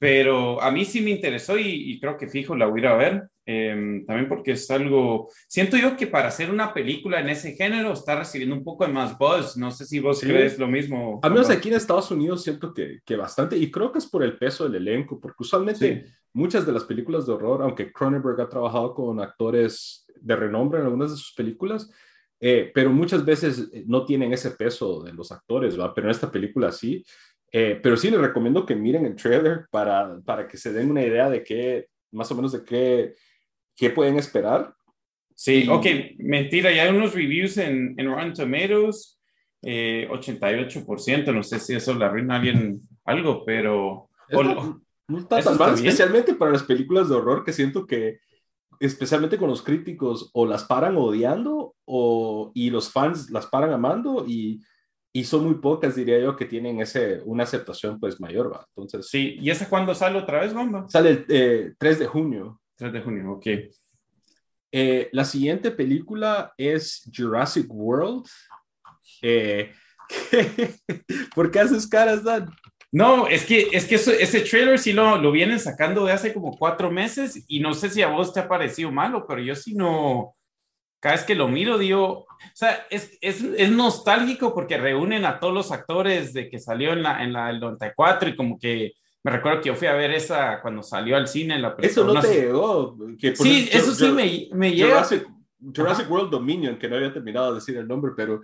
[0.00, 2.96] pero a mí sí me interesó y, creo que fijo la voy a ir a
[2.96, 3.28] ver.
[3.44, 7.92] Em, también porque es algo, siento yo que para hacer una película en ese género
[7.92, 9.58] está recibiendo un poco de más buzz.
[9.58, 11.20] No sé si vos crees lo mismo.
[11.22, 14.22] Al menos aquí en Estados Unidos siento que, que, bastante, y creo que es por
[14.22, 18.48] el peso del elenco, porque usualmente muchas de las películas de horror, aunque Cronenberg ha
[18.48, 21.90] trabajado con actores de renombre en algunas de sus películas,
[22.42, 25.92] eh, pero muchas veces eh, no tienen ese peso de los actores, ¿va?
[25.92, 27.04] Pero en esta película sí.
[27.52, 31.02] Eh, pero sí les recomiendo que miren el trailer para, para que se den una
[31.02, 33.14] idea de qué, más o menos de qué
[33.80, 34.74] ¿qué pueden esperar?
[35.34, 35.86] Sí, ok,
[36.18, 39.18] mentira, ya hay unos reviews en, en Rotten Tomatoes,
[39.62, 44.10] 88%, eh, no sé si eso le arruina a alguien algo, pero...
[45.08, 48.20] no está tan mal, especialmente para las películas de horror que siento que,
[48.80, 54.26] especialmente con los críticos, o las paran odiando o, y los fans las paran amando
[54.28, 54.60] y,
[55.12, 58.64] y son muy pocas, diría yo, que tienen ese, una aceptación pues mayor, ¿va?
[58.68, 59.08] Entonces...
[59.08, 60.86] Sí, ¿y esa cuándo sale otra vez, Bomba?
[60.88, 62.60] Sale el 3 eh, de junio.
[62.76, 63.46] 3 de junio, ok.
[64.72, 68.24] Eh, la siguiente película es Jurassic World.
[69.22, 69.72] Eh,
[71.34, 72.48] ¿Por qué haces caras, Dan?
[72.92, 76.56] No, es que, es que ese trailer sí lo, lo vienen sacando de hace como
[76.56, 79.74] cuatro meses y no sé si a vos te ha parecido malo, pero yo sí
[79.74, 80.34] no,
[81.00, 85.40] cada vez que lo miro digo, o sea, es, es, es nostálgico porque reúnen a
[85.40, 88.92] todos los actores de que salió en la, en la el 94 y como que
[89.22, 91.56] me recuerdo que yo fui a ver esa cuando salió al cine.
[91.56, 92.96] En la eso no te llegó.
[93.34, 95.04] sí, eso sí me, me llega.
[95.74, 98.40] Jurassic, World Dominion, que no había terminado de decir el nombre, pero,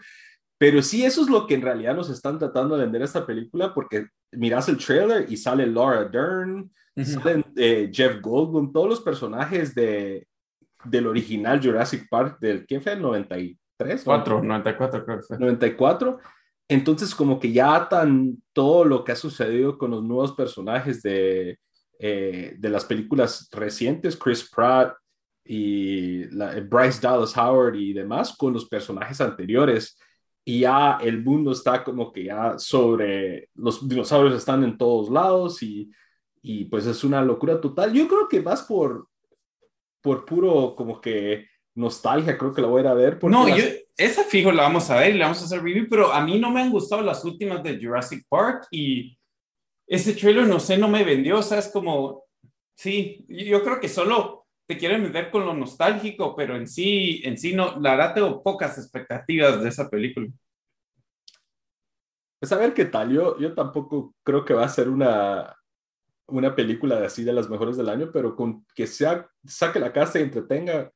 [0.59, 3.73] pero sí, eso es lo que en realidad nos están tratando de vender esta película,
[3.73, 6.71] porque miras el trailer y sale Laura Dern,
[7.03, 10.27] salen eh, Jeff Goldblum, todos los personajes de,
[10.89, 12.93] del original Jurassic Park, del ¿qué fue?
[12.93, 14.03] ¿El 93?
[14.05, 15.39] 4, 94 creo que fue.
[15.39, 16.19] 94.
[16.69, 21.59] Entonces, como que ya atan todo lo que ha sucedido con los nuevos personajes de,
[21.99, 24.95] eh, de las películas recientes, Chris Pratt
[25.45, 29.97] y Bryce Dallas Howard y demás, con los personajes anteriores.
[30.45, 35.63] Y ya el mundo está como que ya sobre, los dinosaurios están en todos lados
[35.63, 35.91] y,
[36.43, 37.93] y pues es una locura total.
[37.93, 39.09] Yo creo que vas por,
[40.07, 43.19] por puro como que nostalgia, creo que la voy a ir a ver.
[43.25, 43.65] No, yo,
[43.97, 46.39] esa fijo la vamos a ver y la vamos a hacer review, pero a mí
[46.39, 49.19] no me han gustado las últimas de Jurassic Park y
[49.85, 52.23] ese trailer, no sé, no me vendió, o sea, es como,
[52.77, 57.37] sí, yo creo que solo te quieren meter con lo nostálgico, pero en sí, en
[57.37, 60.29] sí no, la verdad tengo pocas expectativas de esa película.
[62.39, 65.53] Pues a ver qué tal, yo, yo tampoco creo que va a ser una,
[66.29, 69.93] una película de así de las mejores del año, pero con que sea, saque la
[69.93, 70.91] casa y entretenga,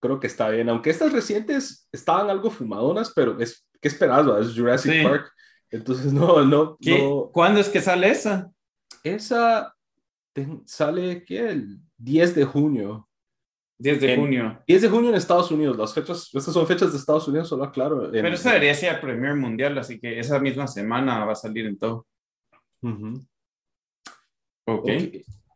[0.00, 0.68] creo que está bien.
[0.68, 4.26] Aunque estas recientes estaban algo fumadonas, pero es, ¿qué esperas?
[4.40, 5.32] Es Jurassic Park.
[5.70, 7.30] Entonces, no, no, no.
[7.32, 8.50] ¿Cuándo es que sale esa?
[9.02, 9.74] Esa
[10.64, 11.50] sale, ¿qué?
[11.50, 13.08] El 10 de junio.
[13.78, 14.62] 10 de junio.
[14.66, 15.76] 10 de junio en Estados Unidos.
[15.76, 18.08] Las fechas, estas son fechas de Estados Unidos, solo claro.
[18.10, 21.66] Pero esa debería ser el Premier Mundial, así que esa misma semana va a salir
[21.66, 22.06] en todo.
[24.68, 24.90] Ok.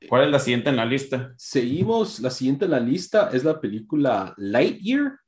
[0.09, 1.33] ¿Cuál es la siguiente en la lista?
[1.37, 5.19] Seguimos, la siguiente en la lista es la película Lightyear.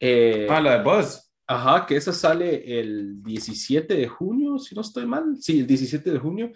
[0.00, 1.32] Eh, ah, la de Buzz.
[1.46, 5.36] Ajá, que esa sale el 17 de junio, si no estoy mal.
[5.38, 6.52] Sí, el 17 de junio.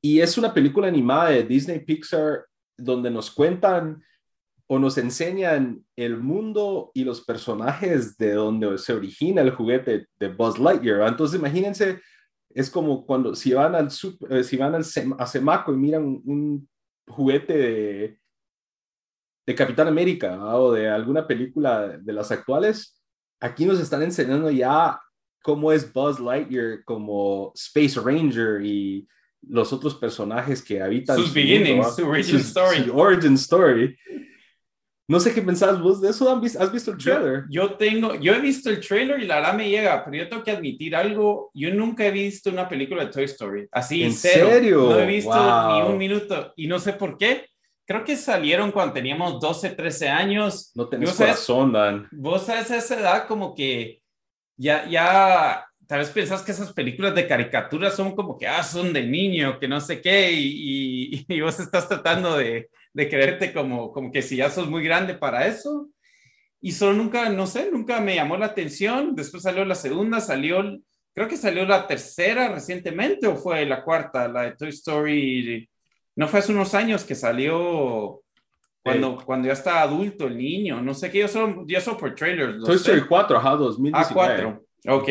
[0.00, 2.44] Y es una película animada de Disney Pixar
[2.76, 4.02] donde nos cuentan
[4.66, 10.28] o nos enseñan el mundo y los personajes de donde se origina el juguete de
[10.28, 11.06] Buzz Lightyear.
[11.06, 12.00] Entonces, imagínense
[12.54, 13.88] es como cuando si van al
[14.30, 14.84] eh, si van al
[15.18, 16.68] a Semaco y miran un,
[17.06, 18.18] juguete de,
[19.46, 22.98] de Capitán América o de alguna película de las actuales,
[23.40, 24.98] aquí nos están enseñando ya
[25.42, 29.06] cómo es Buzz Lightyear como Space Ranger y
[29.42, 31.16] los otros personajes que habitan.
[31.16, 32.84] Sus beginnings, su origin story.
[32.84, 33.98] Su origin story.
[35.06, 36.30] No sé qué pensás vos de eso.
[36.30, 37.44] ¿Has visto el trailer?
[37.50, 40.42] Yo, tengo, yo he visto el trailer y la verdad me llega, pero yo tengo
[40.42, 41.50] que admitir algo.
[41.52, 43.68] Yo nunca he visto una película de Toy Story.
[43.70, 44.88] Así, ¿En serio?
[44.90, 47.46] No he visto ni un minuto y no sé por qué.
[47.86, 50.72] Creo que salieron cuando teníamos 12, 13 años.
[50.74, 52.08] No tenés corazón, Dan.
[52.10, 54.00] Vos sabes a esa edad como que
[54.56, 58.90] ya, ya, tal vez pensás que esas películas de caricatura son como que, ah, son
[58.94, 63.92] de niño, que no sé qué, y, y vos estás tratando de de creerte como,
[63.92, 65.90] como que si ya sos muy grande para eso.
[66.60, 69.14] Y solo nunca, no sé, nunca me llamó la atención.
[69.14, 70.62] Después salió la segunda, salió,
[71.12, 75.68] creo que salió la tercera recientemente o fue la cuarta, la de Toy Story.
[76.16, 78.22] No fue hace unos años que salió
[78.82, 80.80] cuando, cuando ya está adulto el niño.
[80.80, 82.62] No sé qué, yo solo, yo solo por trailers.
[82.62, 83.92] Toy Story 4, ajá, 2019.
[83.94, 84.96] Ah, 4.
[84.96, 85.08] Ok.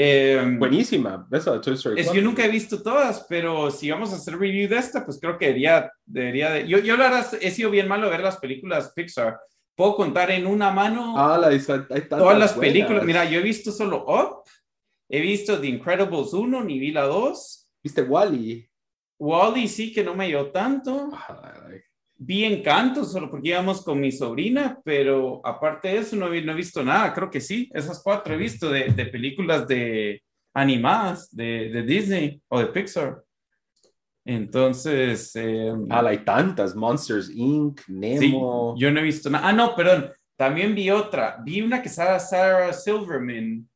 [0.00, 2.20] Eh, Buenísima, esa Toy Story es, 4.
[2.22, 5.36] yo nunca he visto todas, pero si vamos a hacer review de esta, pues creo
[5.36, 6.68] que debería, debería de...
[6.68, 9.40] Yo, yo la verdad he sido bien malo de ver las películas Pixar.
[9.74, 12.52] Puedo contar en una mano Ah, la, hay todas las buenas.
[12.52, 13.02] películas.
[13.04, 14.44] Mira, yo he visto solo Up,
[15.08, 17.68] he visto The Incredibles 1, ni vi la 2.
[17.82, 18.70] ¿Viste Wally?
[19.18, 21.10] Wally sí que no me dio tanto.
[21.28, 21.80] Ay,
[22.20, 26.52] Vi Encanto solo porque íbamos con mi sobrina, pero aparte de eso no he, no
[26.52, 27.14] he visto nada.
[27.14, 30.20] Creo que sí, esas cuatro he visto de, de películas de
[30.52, 33.22] animadas de, de Disney o de Pixar.
[34.24, 36.74] Entonces, eh, Ah, hay tantas.
[36.74, 38.74] Monsters Inc., sí, Nemo.
[38.76, 39.48] yo no he visto nada.
[39.48, 40.10] Ah, no, perdón.
[40.36, 41.38] También vi otra.
[41.44, 43.68] Vi una que estaba Sarah Silverman.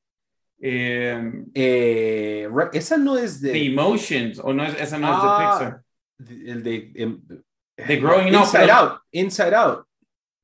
[0.60, 3.66] eh, Eh, esa no es The de...
[3.66, 5.16] Emotions, o no es, esa no Ah,
[6.18, 6.46] es de Pixar.
[6.54, 6.92] El de...
[7.86, 8.42] The Growing Up.
[8.42, 9.00] Inside pero- Out.
[9.12, 9.84] Inside Out.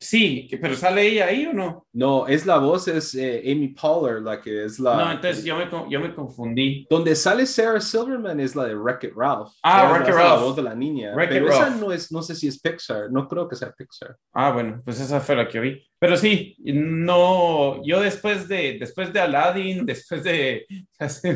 [0.00, 1.84] Sí, pero sale ella ahí o no?
[1.92, 4.94] No, es la voz, es eh, Amy Poehler, la que es la...
[4.94, 6.86] No, entonces yo me, yo me confundí.
[6.88, 9.50] Donde sale Sarah Silverman es la de Wreck-It Ralph.
[9.64, 10.42] Ah, Wreck-It hace La Ralph.
[10.44, 11.12] voz de la niña.
[11.16, 11.80] Wreck-It Pero esa Ralph.
[11.80, 13.10] no es, no sé si es Pixar.
[13.10, 14.14] No creo que sea Pixar.
[14.34, 15.84] Ah, bueno, pues esa fue la que vi.
[15.98, 20.64] Pero sí, no, yo después de, después de Aladdin, después de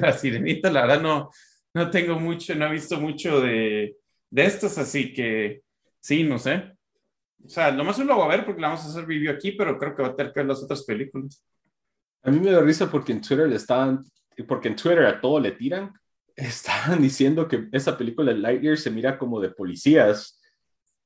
[0.00, 1.30] la Sirenita, la verdad no,
[1.74, 3.96] no tengo mucho, no he visto mucho de,
[4.30, 5.62] de estos, así que
[6.02, 6.72] sí, no sé.
[7.44, 9.78] O sea, nomás lo voy a ver porque la vamos a hacer review aquí, pero
[9.78, 11.42] creo que va a tener que ver las otras películas.
[12.22, 14.04] A mí me da risa porque en Twitter le estaban,
[14.46, 15.92] porque en Twitter a todo le tiran.
[16.36, 20.38] Estaban diciendo que esa película de Lightyear se mira como de policías.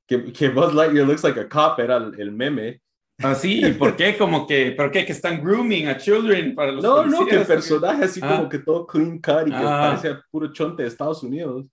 [0.07, 2.81] Que, que Buzz Lightyear looks like a cop, era el, el meme.
[3.19, 4.15] Ah, sí, ¿y por qué?
[4.15, 5.03] Como que, ¿por qué?
[5.05, 7.47] Que están grooming a children para los No, no, que el policías.
[7.47, 8.37] personaje así Ah.
[8.37, 9.97] como que todo clean cut y que Ah.
[9.99, 11.65] parece puro chonte de Estados Unidos.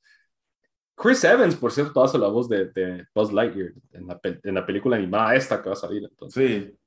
[0.97, 4.55] Chris Evans, por cierto, hace la voz de, de Buzz Lightyear en la, pe- en
[4.55, 6.03] la película animada esta que va a salir.
[6.05, 6.65] Entonces.
[6.65, 6.79] Sí.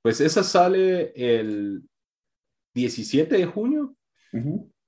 [0.00, 1.82] Pues esa sale el
[2.74, 3.94] 17 de junio.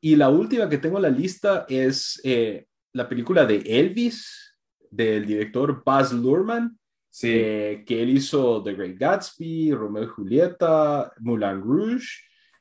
[0.00, 4.56] Y la última que tengo en la lista es eh, la película de Elvis,
[4.90, 6.78] del director Baz Luhrmann,
[7.10, 7.28] Sí.
[7.32, 12.08] eh, que él hizo The Great Gatsby, Romeo y Julieta, Moulin Rouge.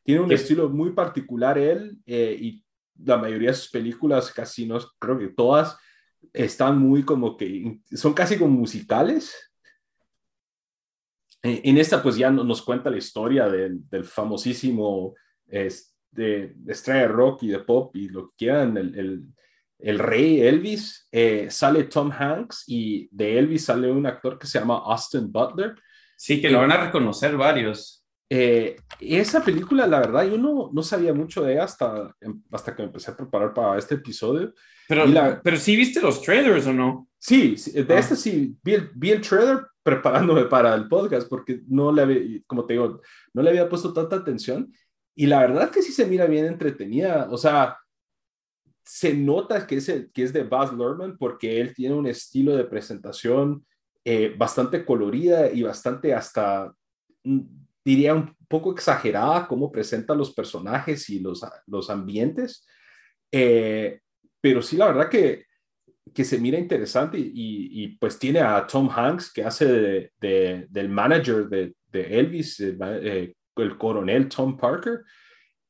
[0.04, 0.36] Tiene un ¿Qué?
[0.36, 2.63] estilo muy particular él eh, y
[3.04, 5.78] la mayoría de sus películas, casi no, creo que todas,
[6.32, 9.36] están muy como que, son casi como musicales.
[11.42, 15.14] En esta pues ya no- nos cuenta la historia del, del famosísimo
[15.48, 19.24] es- de, de estrella de rock y de pop y lo que quieran, el, el,
[19.80, 21.08] el rey Elvis.
[21.12, 25.76] Eh, sale Tom Hanks y de Elvis sale un actor que se llama Austin Butler.
[26.16, 28.03] Sí, que lo van a reconocer varios.
[28.36, 32.16] Eh, esa película, la verdad, yo no, no sabía mucho de ella hasta,
[32.52, 34.54] hasta que me empecé a preparar para este episodio.
[34.88, 37.08] Pero, la- pero sí viste los trailers o no?
[37.20, 38.00] Sí, sí, de Ah.
[38.00, 42.42] este sí, vi el, vi el trailer preparándome para el podcast porque no le había,
[42.48, 43.02] como te digo,
[43.34, 44.74] no le había puesto tanta atención
[45.16, 47.78] y la verdad que sí se mira bien entretenida, o sea,
[48.84, 52.56] se nota que es, el- que es de Baz Luhrmann porque él tiene un estilo
[52.56, 53.64] de presentación
[54.06, 56.74] eh, bastante colorida y bastante hasta,
[57.24, 57.40] mm,
[57.84, 62.66] diría, un poco exagerada cómo presenta los personajes y los, los ambientes.
[63.32, 64.00] Eh,
[64.40, 65.46] pero sí, la verdad que,
[66.14, 70.90] que se mira interesante y, pues tiene a Tom Hanks que hace de, de- del
[70.90, 75.02] manager de, Elvis, el, ma- eh, el coronel Tom Parker.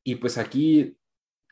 [0.04, 0.95] Y pues aquí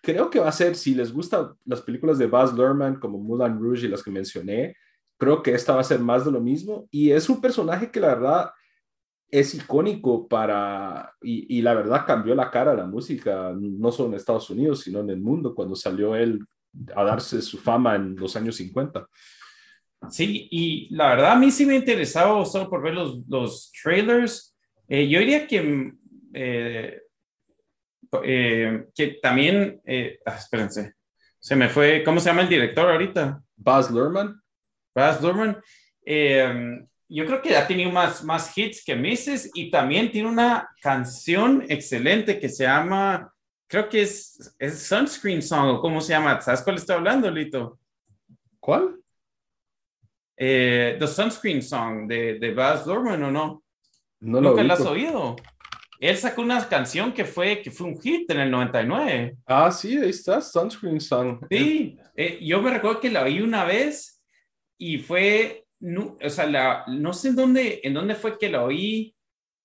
[0.01, 3.59] creo que va a ser, si les gustan las películas de Baz Luhrmann como Moulin
[3.59, 4.75] Rouge y las que mencioné,
[5.17, 6.87] creo que esta va a ser más de lo mismo.
[6.91, 8.51] Y es un personaje que la verdad
[9.31, 14.09] es icónico para, y, y la verdad cambió la cara a la música, no solo
[14.09, 16.45] en Estados Unidos, sino en el mundo, cuando salió él
[16.93, 19.07] a darse su fama en los años 50.
[20.09, 24.55] Sí, y la verdad a mí sí me interesaba solo por ver los, los trailers.
[24.89, 25.93] Eh, yo diría que,
[26.33, 27.01] eh,
[28.23, 30.95] eh, que también, eh, ah, espérense,
[31.39, 33.41] se me fue, ¿cómo se llama el director ahorita?
[33.55, 34.41] Baz Luhrmann,
[34.93, 35.57] Baz Luhrmann.
[36.05, 36.83] Eh,
[37.13, 41.65] yo creo que ha tenido más, más hits que misses y también tiene una canción
[41.67, 43.33] excelente que se llama,
[43.67, 46.39] creo que es, es Sunscreen Song o cómo se llama.
[46.41, 47.79] ¿Sabes cuál estoy hablando, Lito?
[48.61, 48.95] ¿cuál?
[50.37, 53.63] Eh, The Sunscreen Song de, de Baz Luhrmann o no?
[54.21, 55.35] No lo ¿Nunca la has oído?
[55.99, 59.37] Él sacó una canción que fue, que fue un hit en el 99.
[59.45, 61.45] Ah, sí, ahí está, Sunscreen Song.
[61.49, 64.23] Sí, eh, yo me recuerdo que la oí una vez
[64.77, 68.63] y fue, no, o sea, la, no sé en dónde, en dónde fue que la
[68.63, 69.15] oí,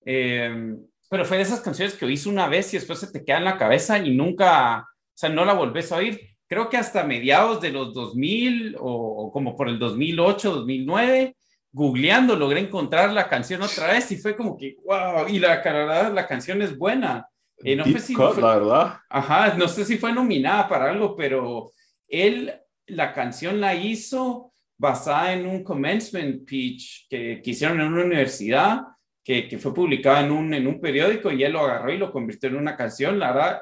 [0.05, 0.75] eh,
[1.09, 3.45] pero fue de esas canciones que oís una vez y después se te queda en
[3.45, 6.19] la cabeza y nunca, o sea, no la volvés a oír.
[6.47, 8.81] Creo que hasta mediados de los 2000 o,
[9.27, 11.35] o como por el 2008, 2009,
[11.71, 16.09] googleando logré encontrar la canción otra vez y fue como que, wow, y la, la
[16.09, 17.27] la canción es buena.
[17.63, 18.99] Eh, no sé si cut, fue- la verdad.
[19.09, 21.71] Ajá, no sé si fue nominada para algo, pero
[22.07, 22.53] él,
[22.85, 28.81] la canción la hizo basada en un commencement pitch que, que hicieron en una universidad,
[29.23, 32.11] que, que fue publicada en un, en un periódico y él lo agarró y lo
[32.11, 33.19] convirtió en una canción.
[33.19, 33.61] La verdad,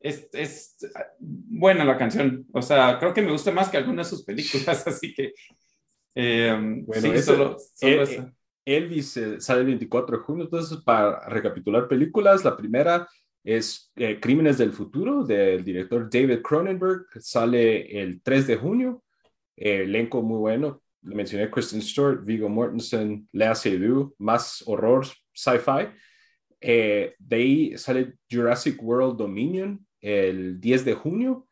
[0.00, 0.76] es, es
[1.18, 2.46] buena la canción.
[2.52, 5.32] O sea, creo que me gusta más que algunas de sus películas, así que...
[6.14, 6.56] eh,
[6.86, 8.32] Bueno, sí, ese- solo, solo eh, esa.
[8.66, 13.06] Elvis eh, sale el 24 de junio, entonces para recapitular películas, la primera
[13.42, 19.03] es eh, Crímenes del Futuro del director David Cronenberg, sale el 3 de junio, Eh,
[19.56, 25.88] elenco muy bueno, le mencioné Kristen Stewart, Viggo Mortensen, Lea Seydoux, más horror, sci-fi.
[26.60, 31.46] Eh, de ahí sale Jurassic World Dominion el 10 de junio.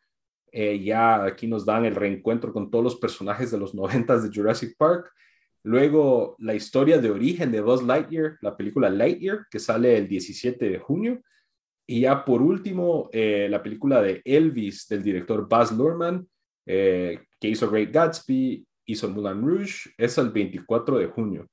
[0.50, 4.30] Eh, ya aquí nos dan el reencuentro con todos los personajes de los 90 de
[4.34, 5.12] Jurassic Park.
[5.64, 10.68] Luego, la historia de origen de Buzz Lightyear, la película Lightyear, que sale el 17
[10.70, 11.20] de junio.
[11.86, 16.26] Y ya por último, eh, la película de Elvis del director Baz Luhrmann,
[16.66, 21.46] eh, que hizo Great Gatsby, hizo Moulin Rouge, es el 24 de junio.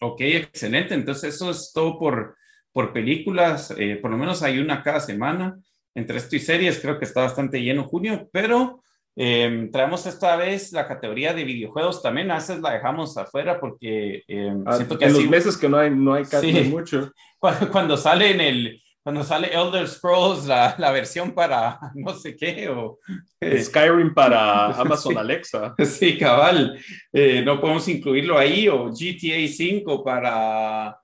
[0.00, 0.94] Ok, excelente.
[0.94, 2.36] Entonces eso es todo por,
[2.72, 3.74] por películas.
[3.76, 5.58] Eh, por lo menos hay una cada semana.
[5.94, 8.82] Entre esto y series creo que está bastante lleno junio, pero
[9.16, 12.30] eh, traemos esta vez la categoría de videojuegos también.
[12.30, 15.68] A veces la dejamos afuera porque eh, Ah, siento que en así, los meses que
[15.68, 16.68] no hay, no hay casi Sí.
[16.70, 17.12] mucho.
[17.38, 18.82] cuando, cuando sale en el...
[19.02, 22.98] Cuando sale Elder Scrolls, la, la versión para no sé qué, o
[23.40, 25.18] eh, Skyrim para Amazon Sí.
[25.18, 25.74] Alexa.
[25.84, 26.78] Sí, cabal.
[27.12, 30.98] Eh, no podemos incluirlo ahí o GTA 5 para,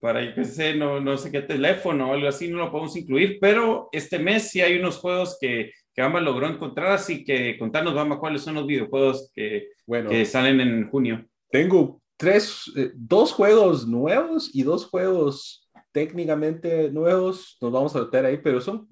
[0.00, 3.38] para yo sé, no, no sé qué teléfono o algo así, no lo podemos incluir,
[3.40, 7.94] pero este mes sí hay unos juegos que, que Bamba logró encontrar, así que contanos,
[7.94, 11.24] Bamba, cuáles son los videojuegos que, Bueno, que salen en junio.
[11.50, 17.56] tengo tres, eh, dos juegos nuevos y dos juegos técnicamente nuevos.
[17.60, 18.88] Nos vamos a meter ahí, pero son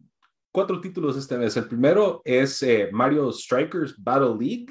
[0.50, 1.56] cuatro títulos este mes.
[1.56, 4.66] El primero es eh, Mario Strikers Battle League,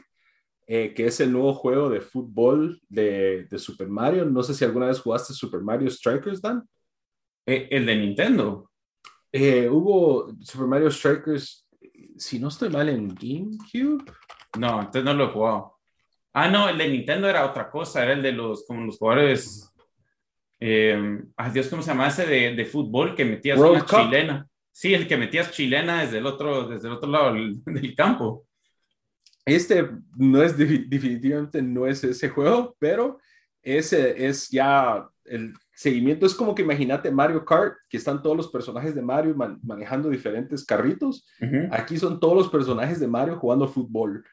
[0.67, 4.25] eh, que es el nuevo juego de fútbol de, de Super Mario.
[4.25, 6.67] No sé si alguna vez jugaste Super Mario Strikers, Dan.
[7.45, 8.71] Eh, el de Nintendo.
[9.69, 11.67] Hubo Super Mario Strikers,
[12.17, 14.05] si no estoy mal, en GameCube.
[14.57, 15.75] No, entonces no lo he jugado.
[16.33, 19.71] Ah, no, el de Nintendo era otra cosa, era el de los, como los jugadores.
[20.59, 21.19] Eh,
[21.53, 23.99] Dios, ¿cómo se llama ese de, de fútbol que metías World una Cup.
[23.99, 24.47] chilena?
[24.71, 28.45] Sí, el que metías chilena desde el otro, desde el otro lado del, del campo.
[29.45, 29.87] Este
[30.17, 33.19] no es defi- definitivamente no es ese juego, pero
[33.61, 36.25] ese es ya el seguimiento.
[36.25, 40.09] Es como que imagínate Mario Kart, que están todos los personajes de Mario man- manejando
[40.09, 41.27] diferentes carritos.
[41.71, 44.23] Aquí son todos los personajes de Mario jugando fútbol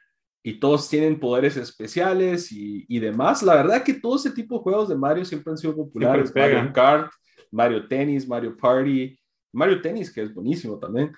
[0.42, 3.42] y todos tienen poderes especiales y, y demás.
[3.42, 6.32] La verdad que todo ese tipo de juegos de Mario siempre han sido populares.
[6.34, 7.12] Mario Kart,
[7.50, 9.16] Mario Tennis, Mario Party,
[9.52, 11.12] Mario Tennis, que es buenísimo también.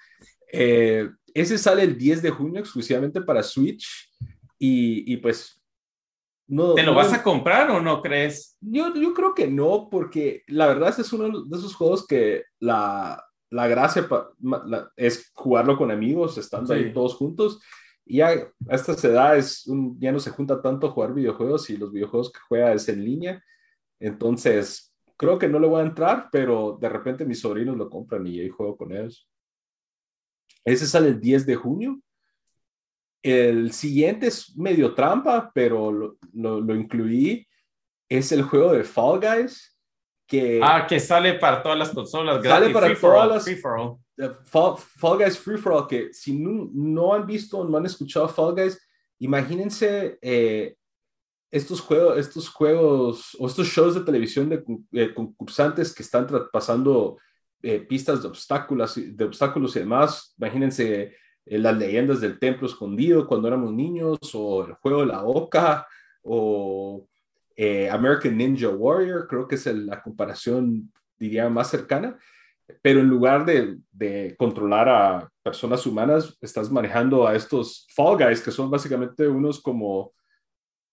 [0.53, 3.87] Eh, ese sale el 10 de junio exclusivamente para Switch
[4.59, 5.61] y, y pues...
[6.47, 8.59] No, ¿Te lo no- vas a comprar o no crees?
[8.61, 12.45] yo, yo creo que no, porque la verdad este es uno de esos juegos que
[12.61, 16.81] la, la gracia pa- ma- la- es jugarlo con amigos, estando Sí.
[16.81, 17.61] ahí todos juntos.
[18.07, 19.65] Y ya a estas edades
[19.99, 23.05] ya no se junta tanto a jugar videojuegos y los videojuegos que juega es en
[23.05, 23.43] línea.
[23.99, 28.27] Entonces, creo que no le voy a entrar, pero de repente mis sobrinos lo compran
[28.27, 29.29] y ahí juego con ellos.
[30.65, 32.01] Ese sale el 10 de junio.
[33.23, 37.47] El siguiente es medio trampa, pero lo, lo incluí.
[38.09, 39.74] Es el juego de Fall Guys,
[40.27, 42.37] que Ah, que sale para todas las consolas.
[42.43, 43.99] Sale gratis, para free for todas all, las- free for all.
[44.45, 48.29] Fall, Fall Guys Free For All, que si no, no han visto, no han escuchado
[48.29, 48.79] Fall Guys,
[49.19, 50.77] imagínense eh,
[51.51, 54.63] estos juegos, estos juegos o estos shows de televisión de,
[54.93, 57.19] eh, concursantes que están pasando
[57.63, 60.33] eh, pistas de obstáculos, de obstáculos y demás.
[60.39, 61.15] Imagínense
[61.47, 65.89] eh, las leyendas del templo escondido cuando éramos niños, o el juego de la oca,
[66.23, 67.05] o
[67.57, 72.17] eh, American Ninja Warrior, creo que es el- la comparación, diría, más cercana
[72.81, 78.41] pero en lugar de, de controlar a personas humanas, estás manejando a estos Fall Guys,
[78.41, 80.15] que son básicamente unos como,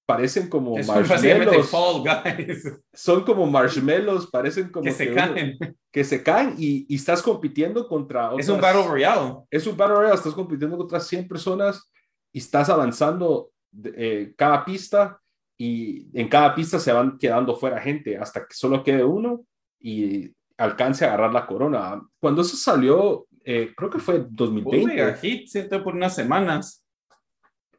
[0.06, 2.64] parecen como Es marshmallows, Fall Guys.
[2.94, 5.58] son como marshmallows, parecen como que se uno- caen.
[5.94, 9.36] que se caen y, y estás compitiendo contra Es un Battle Royale.
[9.50, 11.90] es un Battle Royale, estás compitiendo contra 100 personas
[12.34, 15.21] y estás avanzando de- eh, cada pista
[15.64, 19.46] y en cada pista se van quedando fuera gente hasta que solo quede uno
[19.80, 22.02] y alcance a agarrar la corona.
[22.20, 26.84] Cuando eso salió, eh, creo que fue Un 2020, mega hit, siento, por unas semanas.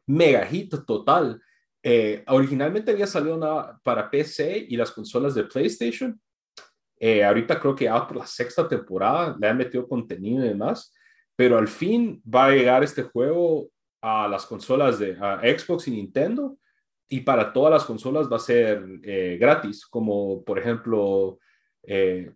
[0.07, 1.41] mega hit total.
[1.83, 6.17] Eh, originalmente había salido una para PC y las consolas de PlayStation.
[6.97, 10.93] Eh, ahorita creo que ya por la sexta temporada le han metido contenido y demás,
[11.35, 13.67] pero al fin va a llegar este juego
[13.99, 16.57] a las consolas de Xbox y Nintendo
[17.09, 21.39] y para todas las consolas va a ser eh, gratis, como por ejemplo
[21.83, 22.31] eh,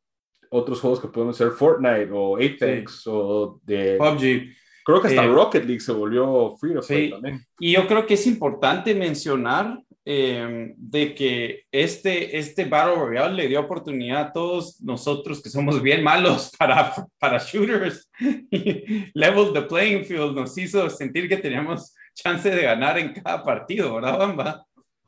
[0.50, 4.56] otros juegos que pueden ser Fortnite o Apex o de PUBG.
[4.86, 7.46] Creo que hasta Rocket League se volvió free to play también.
[7.60, 13.50] Y yo creo que es importante mencionar Em, de que este, este Battle Royale le
[13.50, 18.10] dio oportunidad a todos nosotros que somos bien malos para, para shooters.
[19.14, 23.96] Level the playing field nos hizo sentir que teníamos chance de ganar en cada partido,
[23.96, 24.66] ¿verdad, Bamba?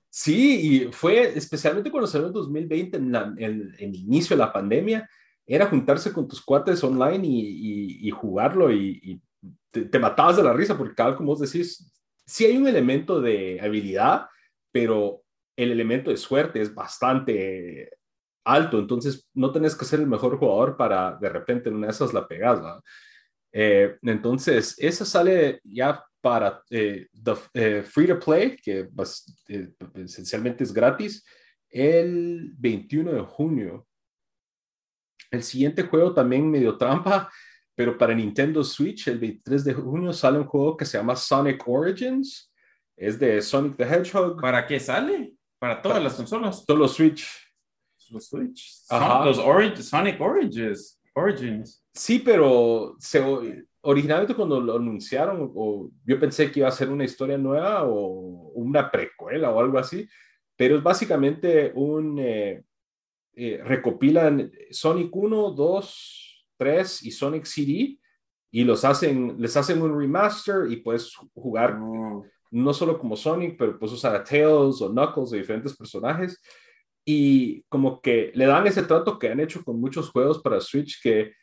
[0.10, 3.16] Sí, y fue especialmente cuando salió en 2020, en,
[3.80, 5.10] el inicio de la pandemia,
[5.48, 9.22] era juntarse con tus cuates online y, jugarlo y,
[9.72, 11.90] te, te, matabas de la risa porque, cada como vos decís,
[12.26, 14.26] sí hay un elemento de habilidad,
[14.72, 15.24] pero
[15.56, 17.92] el elemento de suerte es bastante
[18.46, 21.92] alto, entonces no tenés que ser el mejor jugador para de repente en una de
[21.92, 22.60] esas la pegas.
[23.52, 27.08] Eh, entonces, esa sale ya para eh,
[27.54, 28.90] eh, Free to Play, que
[29.96, 31.26] esencialmente es gratis,
[31.70, 33.88] el 21 de junio.
[35.32, 37.32] El siguiente juego también medio trampa,
[37.76, 41.68] pero para Nintendo Switch, el 23 de junio sale un juego que se llama Sonic
[41.68, 42.49] Origins
[43.00, 44.40] es de Sonic the Hedgehog.
[44.42, 45.34] ¿Para qué sale?
[45.58, 46.66] Para todas las consolas.
[46.68, 47.26] Los Switch.
[48.10, 48.84] Los Switch.
[48.92, 51.02] los Sonic Origins.
[51.16, 51.84] Origins.
[51.94, 52.98] Sí, pero
[53.82, 58.52] originalmente cuando lo anunciaron, o yo pensé que iba a ser una historia nueva o
[58.56, 60.08] una precuela o algo así,
[60.56, 62.20] pero es básicamente un...
[62.20, 62.64] Eh,
[63.36, 67.98] eh, recopilan Sonic 1, 2, 3 y Sonic CD
[68.52, 73.58] y los hacen, les hacen un remaster y puedes jugar oh no solo como Sonic,
[73.58, 76.42] pero pues usar a Tails o Knuckles de diferentes personajes.
[77.06, 81.02] Y como que le dan ese trato que han hecho con muchos juegos para Switch
[81.02, 81.34] que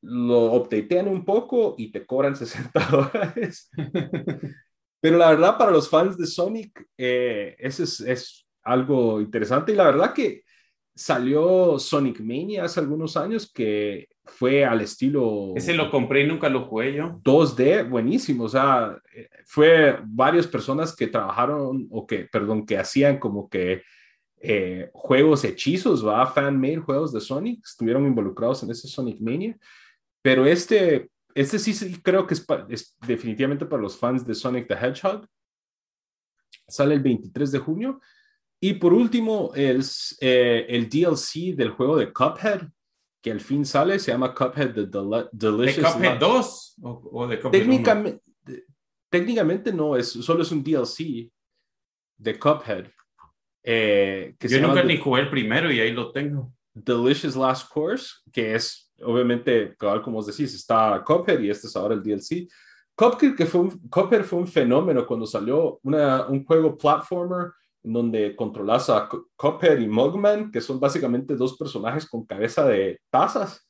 [0.00, 3.70] lo updatean un poco y te cobran 60 dólares.
[5.00, 9.72] pero la verdad, para los fans de Sonic, eh, ese es, es algo interesante.
[9.72, 10.42] Y la verdad que
[11.00, 15.54] salió Sonic Mania hace algunos años que fue al estilo...
[15.56, 17.18] Ese lo compré y nunca lo jugué yo.
[17.24, 18.44] 2D, buenísimo.
[18.44, 19.00] O sea,
[19.46, 23.82] fue varias personas que trabajaron o que, perdón, que hacían como que
[24.42, 29.56] eh, juegos hechizos, va, fan-made juegos de Sonic, estuvieron involucrados en ese Sonic Mania.
[30.20, 34.68] Pero este, este sí, sí creo que es, es definitivamente para los fans de Sonic
[34.68, 35.26] the Hedgehog.
[36.68, 38.00] Sale el 23 de junio.
[38.60, 39.82] Y por último, el,
[40.20, 42.68] eh, el DLC del juego de Cuphead,
[43.22, 44.86] que al fin sale, se llama Cuphead The
[45.32, 45.76] Delicious.
[45.76, 48.22] ¿De Cuphead 2 o, de Cuphead técnicamente,
[49.08, 51.30] técnicamente no, es, solo es un DLC
[52.18, 52.86] de Cuphead.
[53.62, 56.52] Eh, que Yo nunca ni jugué el primero y ahí lo tengo.
[56.72, 61.94] Delicious Last Course, que es obviamente, como os decís, está Cuphead y este es ahora
[61.94, 62.46] el DLC.
[62.94, 67.52] Cuphead, que fue un, Cuphead fue un fenómeno cuando salió una, un juego platformer
[67.82, 73.66] donde controlas a Copper y Mugman, que son básicamente dos personajes con cabeza de tazas.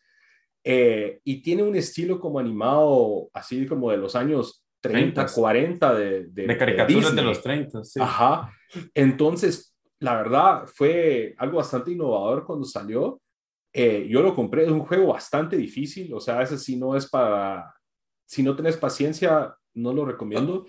[0.62, 6.26] Eh, y tiene un estilo como animado, así como de los años 30, 40 de,
[6.26, 7.84] de, caricaturas de, los 30.
[7.84, 8.00] Sí.
[8.00, 8.52] Ajá.
[8.94, 13.20] Entonces, la verdad, fue algo bastante innovador cuando salió.
[13.72, 17.08] Eh, yo lo compré, es un juego bastante difícil, o sea, ese sí no es
[17.08, 17.72] para,
[18.26, 20.66] si no tenés paciencia, no lo recomiendo.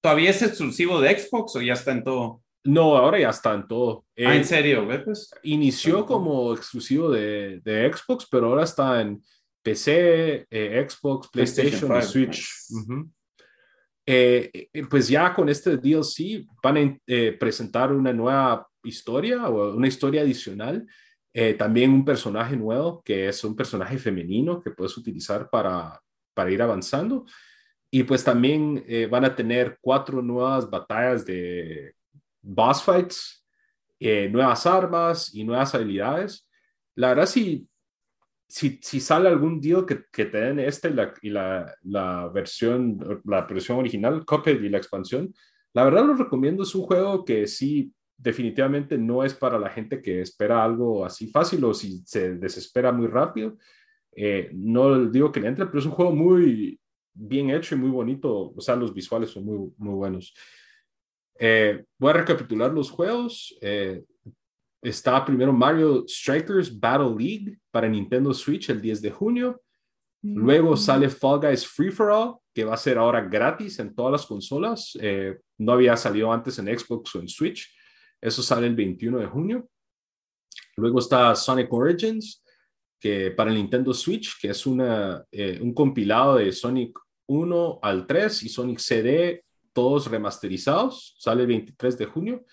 [0.00, 2.42] ¿Todavía es exclusivo de Xbox o ya está en todo?
[2.64, 4.04] No, ahora ya está en todo.
[4.18, 4.86] ah, ¿en serio?
[5.04, 9.22] Pues, inició como exclusivo de, de, Xbox, pero ahora está en
[9.62, 12.48] PC, eh, Xbox, PlayStation, y Switch.
[14.10, 16.98] Eh, eh, pues ya con este DLC van a
[17.38, 20.86] presentar una nueva historia o una historia adicional.
[21.56, 26.00] también un personaje nuevo que es un personaje femenino que puedes utilizar para,
[26.34, 27.26] para ir avanzando.
[27.90, 31.94] Y pues también eh, van a tener cuatro nuevas batallas de
[32.42, 33.46] boss fights,
[33.98, 36.48] eh, nuevas armas y nuevas habilidades.
[36.94, 37.66] La verdad, si,
[38.46, 42.98] si, si sale algún deal que, que te den este la, y la, la, versión,
[43.24, 45.32] la versión original, Cuphead y la expansión,
[45.72, 46.62] la verdad lo recomiendo.
[46.64, 51.28] Es un juego que sí, definitivamente no es para la gente que espera algo así
[51.28, 53.56] fácil o si se desespera muy rápido.
[54.14, 56.80] Eh, no digo que le entre, pero es un juego muy,
[57.18, 58.52] bien hecho y muy bonito.
[58.54, 60.34] O sea, los visuales son muy, muy buenos.
[61.38, 63.56] Eh, voy a recapitular los juegos.
[63.60, 64.04] Eh,
[64.82, 69.62] está primero Mario Strikers Battle League para Nintendo Switch el 10 de junio.
[70.20, 74.12] Luego sale Fall Guys Free for All, que va a ser ahora gratis en todas
[74.12, 74.98] las consolas.
[75.00, 77.72] Eh, no había salido antes en Xbox o en Switch.
[78.20, 79.68] Eso sale el 21 de junio.
[80.76, 82.44] Luego está Sonic Origins,
[82.98, 86.98] que para el Nintendo Switch, que es una, eh, un compilado de Sonic
[87.28, 92.44] 1 al 3 y Sonic CD, todos remasterizados, sale el 23 de junio.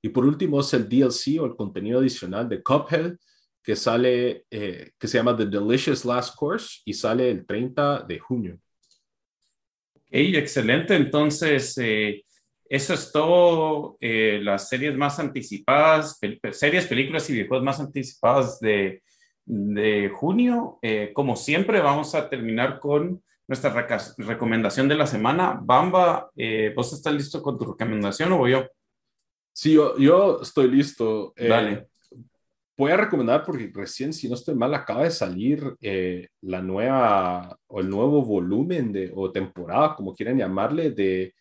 [0.00, 3.16] Y por último es el DLC o el contenido adicional de Cuphead,
[3.62, 8.18] que sale, eh, que se llama The Delicious Last Course y sale el 30 de
[8.18, 8.58] junio.
[10.08, 10.96] Hey, excelente.
[10.96, 12.24] Entonces, eh,
[12.68, 13.98] eso es todo.
[14.00, 16.18] Eh, las series más anticipadas,
[16.52, 19.02] series, películas y videojuegos más anticipadas de,
[19.44, 20.78] de junio.
[21.12, 25.58] como siempre, vamos a terminar con nuestra recomendación de la semana.
[25.60, 26.30] Bamba,
[26.76, 28.66] ¿vos estás listo con tu recomendación o voy yo?
[29.52, 31.34] Sí, yo, yo estoy listo.
[31.36, 31.90] Dale
[32.80, 37.58] voy a recomendar porque recién, si no estoy mal, acaba de salir eh, la nueva
[37.66, 41.34] o el nuevo volumen de, o temporada, como quieran llamarle, de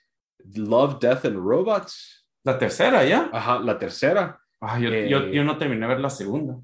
[0.56, 2.28] Love, Death and Robots.
[2.44, 3.30] La tercera ya.
[3.32, 4.38] Ajá, la tercera.
[4.60, 6.60] Ah, yo, yo, eh, yo, no terminé de ver la segunda.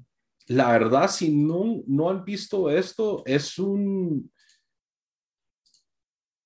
[0.48, 4.30] La verdad, si no, no han visto esto, es un...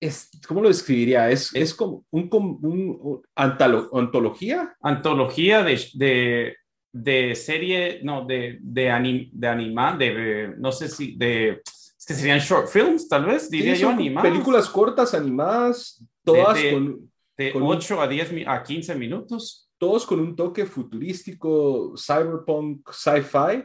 [0.01, 1.30] Es, ¿Cómo lo describiría?
[1.30, 2.28] Es, es, como un,
[2.62, 4.74] un, antología.
[4.80, 6.57] Antología de, de
[6.92, 11.62] de serie, no, de, de, de animar, de, no sé si, de,
[12.01, 14.30] es que serían short films, tal vez, diría yo, animadas.
[14.30, 17.11] Películas cortas, animadas, todas de, con...
[17.36, 19.70] De 8 a 10 a 15 minutos.
[19.78, 23.64] Todos con un toque futurístico, cyberpunk, sci-fi.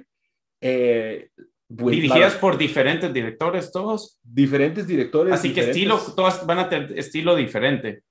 [0.62, 1.30] Eh,
[1.68, 4.20] Dirigidas por diferentes directores, todos.
[4.24, 5.34] Diferentes directores.
[5.34, 8.04] Así que estilo, todas van a tener estilo diferente.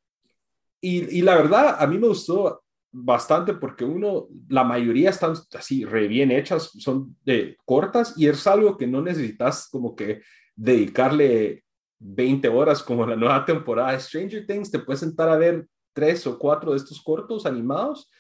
[0.81, 2.65] Y, y, la verdad, a mí me gustó
[2.97, 8.47] bastante porque uno, la mayoría están así re bien hechas, son de cortas y es
[8.47, 10.23] algo que no necesitas como que
[10.55, 11.65] dedicarle
[11.99, 16.27] 20 horas como la nueva temporada de Stranger Things, te puedes sentar a ver tres
[16.27, 18.11] o cuatro de estos cortos animados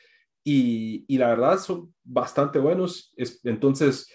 [0.43, 3.15] y, y la verdad son bastante buenos.
[3.45, 4.09] entonces,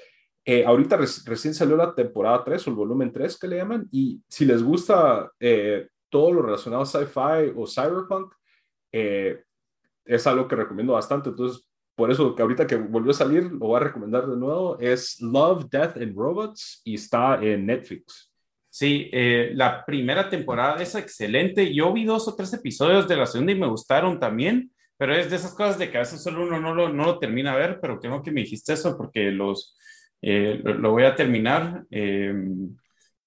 [0.52, 4.20] eh, ahorita recién salió la temporada 3 o el volumen 3 que le llaman y
[4.28, 8.34] si les gusta eh, todo lo relacionado a sci-fi o cyberpunk,
[8.91, 9.43] eh,
[10.06, 11.30] es algo que recomiendo bastante.
[11.30, 14.80] Entonces, por eso que ahorita que volvió a salir, lo voy a recomendar de nuevo,
[14.80, 18.34] es Love, Death and Robots y está en Netflix.
[18.72, 21.72] Sí, eh, la primera temporada es excelente.
[21.72, 25.30] Yo vi dos o tres episodios de la segunda y me gustaron también, pero es
[25.30, 27.58] de esas cosas de que a veces solo uno no lo, no lo termina a
[27.58, 29.78] ver, pero creo que me dijiste eso porque los,
[30.22, 31.86] eh, lo, voy a terminar.
[31.91, 32.34] Eh,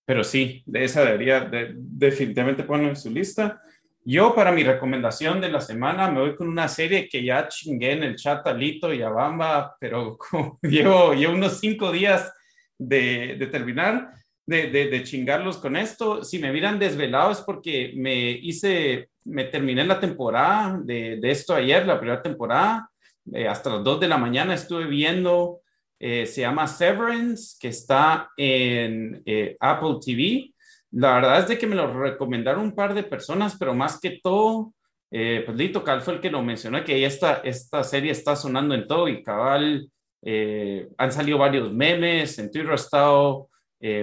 [0.05, 3.61] pero sí, de esa debería de, definitivamente ponerlo en su lista.
[4.05, 7.93] Yo para mi recomendación de la semana me voy con una serie que ya chingué
[7.93, 10.19] en el chat Alito y a Bamba, pero
[10.63, 12.33] llevo, llevo unos cinco días
[12.77, 14.13] de, de terminar,
[14.45, 16.25] de, de, chingarlos con esto.
[16.25, 21.55] Si me miran desvelado es porque me hice, me terminé la temporada de, de esto
[21.55, 22.91] ayer, la primera temporada,
[23.33, 25.62] eh, hasta las dos de la mañana estuve viendo,
[26.05, 30.53] eh, se llama Severance, que está en eh, Apple TV
[30.93, 34.21] la verdad es de que me lo recomendaron un par de personas, pero más que
[34.23, 34.75] todo,
[35.11, 38.75] eh, pues Lito Cal fue el que lo mencionó, que esta, esta serie está sonando
[38.75, 39.91] en todo y cabal,
[40.21, 43.49] eh, han salido varios memes, en Twitter ha estado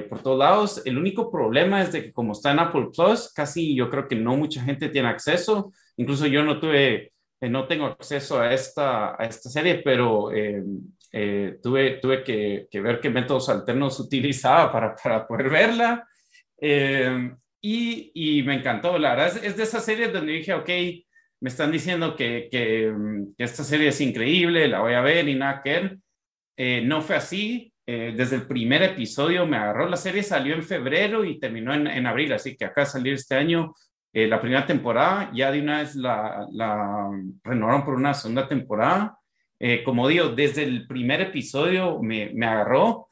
[0.10, 0.82] por todos lados.
[0.84, 4.16] El único problema es de que como está en Apple Plus, casi yo creo que
[4.18, 5.72] no mucha gente tiene acceso.
[5.96, 10.32] Incluso yo no tuve, no tengo acceso a esta, a esta serie, pero
[11.12, 16.08] tuve, tuve que, que, ver qué métodos alternos utilizaba para, para poder verla.
[16.62, 17.32] Eh,
[17.62, 20.70] y, y, me encantó, la verdad, es, de esas series donde dije, ok,
[21.42, 22.94] me están diciendo que, que,
[23.38, 25.98] esta serie es increíble, la voy a ver y nada que ver.
[26.58, 27.74] Eh, no fue así.
[27.86, 29.90] Eh, desde el primer episodio me agarró.
[29.90, 33.36] La serie salió en febrero y terminó en, en abril, así que acá salir este
[33.36, 33.74] año
[34.12, 35.32] la primera temporada.
[35.34, 37.10] Ya de una vez la, la
[37.44, 39.19] renovaron por una segunda temporada.
[39.84, 43.08] Como digo, desde el primer episodio me, me agarró.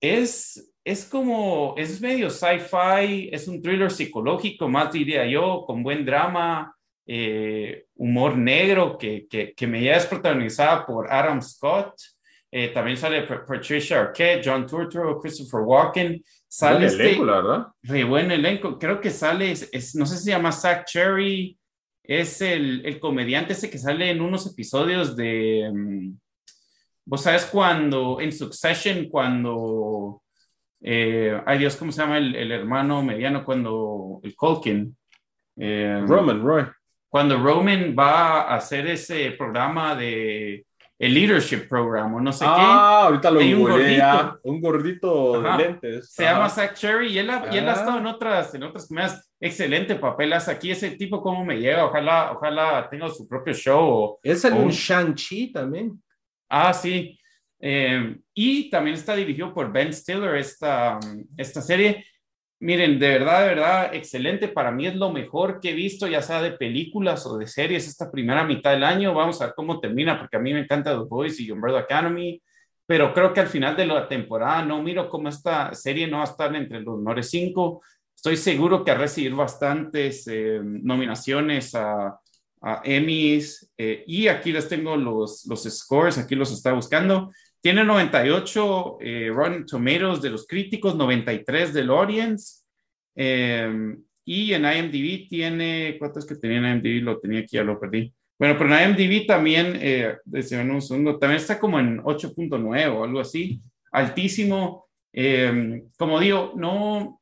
[0.00, 6.04] Es, es como, es medio sci-fi, es un thriller psicológico, más diría yo, con buen
[6.04, 6.74] drama,
[7.06, 11.94] eh, humor negro, que, que, que me ya es protagonizada por Adam Scott.
[12.50, 16.22] Eh, también sale Patricia Arquette, John Turturro, Christopher Walken.
[16.46, 17.66] Sale buen este elenco, la verdad.
[17.82, 18.78] Re buen elenco.
[18.78, 21.56] Creo que sale, es, no sé si se llama Zach Cherry,
[22.04, 25.68] es el, el, comediante ese que sale en unos episodios de...
[25.70, 26.18] Um,
[27.04, 30.22] Vos sabes cuando, en Succession, cuando
[30.82, 34.96] eh, ay Dios, ¿cómo se llama el, el hermano mediano cuando el Colkin?
[35.56, 36.64] Eh, Roman, Roy.
[37.08, 40.66] Cuando Roman va a hacer ese programa de
[40.98, 42.62] el leadership program o no sé ah, qué.
[42.64, 46.12] Ah, ahorita lo un gordito, un gordito de lentes.
[46.12, 48.10] Se llama Zach Cherry y él ha, y él ha estado en ah.
[48.10, 49.31] otras, en otras comedias.
[49.44, 50.70] Excelente papel hace aquí.
[50.70, 51.84] Ese tipo, ¿cómo me llega?
[51.84, 54.20] Ojalá, ojalá tenga su propio show.
[54.22, 56.00] es el un Shang-Chi también.
[56.48, 57.18] Ah, sí.
[57.58, 61.00] Eh, y también está dirigido por Ben Stiller esta,
[61.36, 62.06] esta serie.
[62.60, 64.46] Miren, de verdad, de verdad, excelente.
[64.46, 67.88] Para mí es lo mejor que he visto, ya sea de películas o de series,
[67.88, 69.12] esta primera mitad del año.
[69.12, 72.40] Vamos a ver cómo termina, porque a mí me encanta The Boys y Umbrella Academy,
[72.86, 76.22] pero creo que al final de la temporada no miro cómo esta serie no va
[76.22, 77.82] a estar entre los mejores cinco.
[78.24, 82.20] Estoy seguro que va a recibir bastantes eh, nominaciones a,
[82.84, 87.32] Emmys eh, y aquí les tengo los, scores, aquí los está buscando.
[87.60, 92.62] Tiene 98 eh, Rotten Tomatoes de los críticos, 93 del audience.
[93.16, 97.02] Eh, y en IMDb tiene, ¿cuánto es que tenía en IMDb?
[97.02, 98.14] Lo tenía aquí, ya lo perdí.
[98.38, 103.18] Bueno, pero en IMDb también, eh, un segundo, también está como en 8.9 o algo
[103.18, 103.60] así,
[103.90, 104.86] altísimo.
[105.12, 107.20] Eh, como digo, no,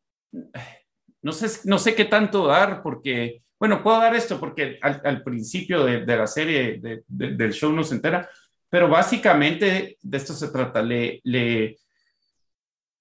[1.23, 5.23] no, sé, no sé qué tanto dar porque, bueno, puedo dar esto porque al, al
[5.23, 8.29] principio de, de, la serie, de, del show no se entera,
[8.69, 10.81] pero básicamente de esto se trata.
[10.81, 11.77] Le, le,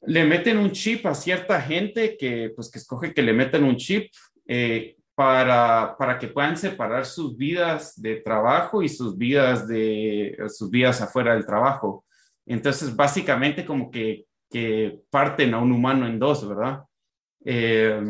[0.01, 3.77] le meten un chip a cierta gente que, pues, que escoge que le metan un
[3.77, 4.11] chip
[4.47, 10.69] eh, para, para que puedan separar sus vidas de trabajo y sus vidas, de, sus
[10.69, 12.05] vidas afuera del trabajo.
[12.45, 16.83] Entonces, básicamente como que, que parten a un humano en dos, ¿verdad?
[17.45, 18.01] Eh,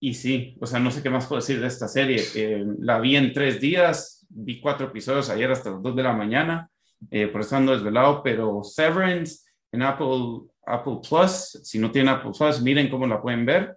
[0.00, 2.22] y sí, o sea, no sé qué más puedo decir de esta serie.
[2.34, 6.12] Eh, la vi en tres días, vi cuatro episodios ayer hasta las 2 de la
[6.12, 6.70] mañana,
[7.10, 12.30] eh, por eso ando desvelado, pero Severance en Apple, Apple Plus, si no tienen Apple
[12.36, 13.76] Plus, miren cómo la pueden ver.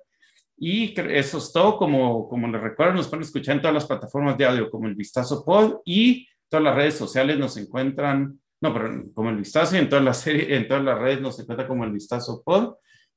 [0.58, 4.38] Y eso es todo, como, como les recuerdo, nos pueden escuchar en todas las plataformas
[4.38, 9.06] de audio como el Vistazo Pod y todas las redes sociales nos encuentran, no, pero
[9.16, 11.84] como el Vistazo y en todas las, series, en todas las redes nos encuentra como
[11.84, 12.76] el Vistazo Pod.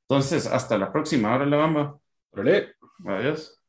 [0.08, 1.32] Entonces, hasta la próxima.
[1.32, 2.00] Ahora la.
[2.32, 2.74] Vale.
[3.06, 3.63] Adiós.